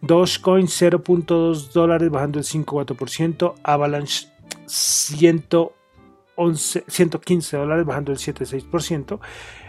Dogecoin 0.00 0.66
0.2 0.66 1.72
dólares 1.72 2.10
bajando 2.10 2.38
el 2.38 2.44
5,4%, 2.44 3.54
Avalanche 3.62 4.28
100 4.66 5.44
115 6.36 7.56
dólares, 7.56 7.86
bajando 7.86 8.12
el 8.12 8.18
7,6%. 8.18 9.20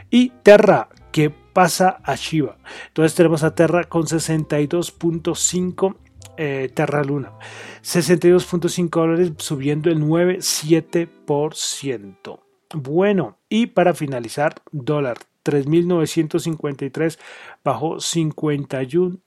Y 0.09 0.31
Terra, 0.43 0.89
que 1.11 1.29
pasa 1.29 1.99
a 2.03 2.15
Shiba. 2.15 2.57
Entonces 2.87 3.15
tenemos 3.15 3.43
a 3.43 3.55
Terra 3.55 3.85
con 3.85 4.03
62.5 4.03 5.95
eh, 6.37 6.69
Terra 6.73 7.03
Luna. 7.03 7.33
62.5 7.81 8.89
dólares 8.89 9.31
subiendo 9.37 9.89
el 9.89 10.01
9,7%. 10.01 12.39
Bueno, 12.73 13.37
y 13.47 13.67
para 13.67 13.93
finalizar, 13.93 14.55
dólar 14.71 15.19
3.953 15.45 17.19
bajó 17.63 17.99
51 17.99 19.19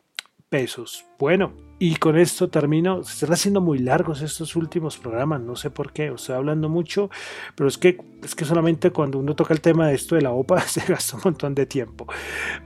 pesos. 0.50 1.06
Bueno, 1.18 1.52
y 1.78 1.96
con 1.96 2.18
esto 2.18 2.48
termino. 2.48 3.02
Se 3.04 3.12
están 3.12 3.32
haciendo 3.32 3.60
muy 3.60 3.78
largos 3.78 4.22
estos 4.22 4.56
últimos 4.56 4.98
programas, 4.98 5.40
no 5.40 5.56
sé 5.56 5.70
por 5.70 5.92
qué, 5.92 6.08
estoy 6.08 6.36
hablando 6.36 6.68
mucho, 6.68 7.10
pero 7.54 7.68
es 7.68 7.78
que, 7.78 7.98
es 8.22 8.34
que 8.34 8.44
solamente 8.44 8.90
cuando 8.90 9.18
uno 9.18 9.34
toca 9.34 9.54
el 9.54 9.60
tema 9.60 9.86
de 9.86 9.94
esto 9.94 10.14
de 10.14 10.22
la 10.22 10.32
OPA 10.32 10.60
se 10.66 10.80
gasta 10.80 11.16
un 11.16 11.22
montón 11.24 11.54
de 11.54 11.66
tiempo. 11.66 12.06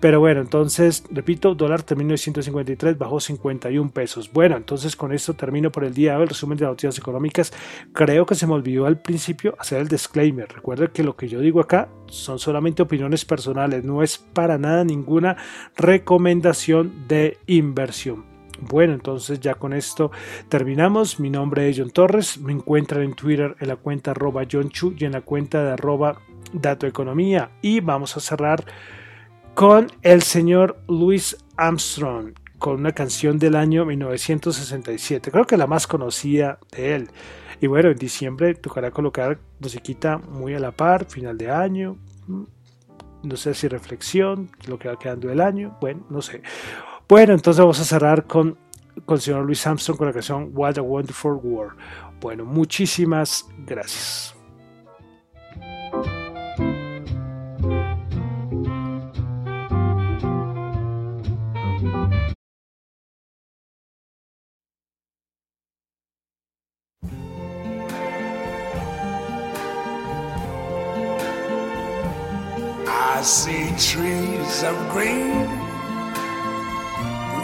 Pero 0.01 0.21
bueno, 0.21 0.41
entonces, 0.41 1.05
repito, 1.11 1.55
dólar 1.55 1.83
terminó 1.83 2.13
en 2.13 2.19
153, 2.19 2.99
bajó 2.99 3.21
51 3.21 3.91
pesos. 3.91 4.33
Bueno, 4.33 4.57
entonces 4.57 4.97
con 4.97 5.13
esto 5.13 5.35
termino 5.35 5.71
por 5.71 5.85
el 5.85 5.95
día 5.95 6.13
de 6.13 6.17
hoy 6.19 6.23
el 6.25 6.29
resumen 6.29 6.59
de 6.59 6.65
las 6.65 6.73
noticias 6.73 6.99
económicas. 6.99 7.53
Creo 7.93 8.27
que 8.27 8.35
se 8.35 8.47
me 8.47 8.55
olvidó 8.55 8.87
al 8.87 9.01
principio 9.01 9.55
hacer 9.59 9.81
el 9.81 9.89
disclaimer. 9.89 10.49
Recuerda 10.53 10.89
que 10.89 11.03
lo 11.03 11.17
que 11.17 11.29
yo 11.29 11.41
digo 11.41 11.61
acá 11.61 11.89
son 12.07 12.39
solamente 12.39 12.83
opiniones 12.83 13.25
personales, 13.25 13.85
no 13.85 14.03
es 14.03 14.19
para 14.19 14.59
nada 14.59 14.85
ninguna 14.85 15.37
recomendación 15.77 17.07
de 17.09 17.39
inversión. 17.47 18.32
Bueno, 18.63 18.95
entonces 18.95 19.41
ya 19.41 19.55
con 19.55 19.73
esto 19.73 20.13
terminamos. 20.49 21.19
Mi 21.19 21.31
nombre 21.31 21.69
es 21.69 21.79
John 21.79 21.91
Torres. 21.91 22.39
Me 22.39 22.53
encuentran 22.53 23.03
en 23.03 23.15
Twitter 23.15 23.57
en 23.59 23.69
la 23.69 23.77
cuenta 23.77 24.13
arroba 24.13 24.45
John 24.51 24.71
Chu 24.71 24.95
y 24.97 25.05
en 25.05 25.13
la 25.13 25.23
cuenta 25.23 25.65
de 25.65 25.73
arroba 25.73 26.21
Dato 26.53 26.87
Economía. 26.87 27.51
Y 27.61 27.81
vamos 27.81 28.17
a 28.17 28.21
cerrar 28.21 28.65
con 29.55 29.89
el 30.03 30.23
señor 30.23 30.79
Louis 30.87 31.37
Armstrong 31.57 32.35
con 32.59 32.79
una 32.79 32.93
canción 32.93 33.41
del 33.41 33.57
año 33.57 33.85
1967. 33.85 35.33
Creo 35.33 35.45
que 35.45 35.57
la 35.57 35.67
más 35.67 35.89
conocida 35.89 36.61
de 36.71 36.95
él. 36.95 37.11
Y 37.61 37.67
bueno, 37.67 37.91
en 37.91 37.97
diciembre 37.99 38.55
tocará 38.55 38.93
colocar 38.93 39.41
musiquita 39.59 40.19
muy 40.19 40.55
a 40.55 40.61
la 40.61 40.71
par, 40.71 41.07
final 41.07 41.37
de 41.37 41.51
año. 41.51 41.97
No 43.25 43.37
sé 43.37 43.55
si 43.55 43.67
reflexión, 43.67 44.51
lo 44.69 44.79
que 44.79 44.89
va 44.89 44.99
quedando 44.99 45.27
del 45.27 45.41
año. 45.41 45.77
Bueno, 45.81 46.07
no 46.09 46.23
sé. 46.23 46.43
Bueno, 47.13 47.35
entonces 47.35 47.61
vamos 47.61 47.79
a 47.79 47.85
cerrar 47.85 48.25
con, 48.25 48.57
con 49.05 49.17
el 49.17 49.21
señor 49.21 49.45
Luis 49.45 49.67
Armstrong 49.67 49.99
con 49.99 50.07
la 50.07 50.15
canción 50.15 50.51
What 50.55 50.79
a 50.79 50.81
Wonderful 50.81 51.35
World. 51.43 51.77
Bueno, 52.23 52.47
muchísimas 52.47 53.47
gracias. 53.67 54.35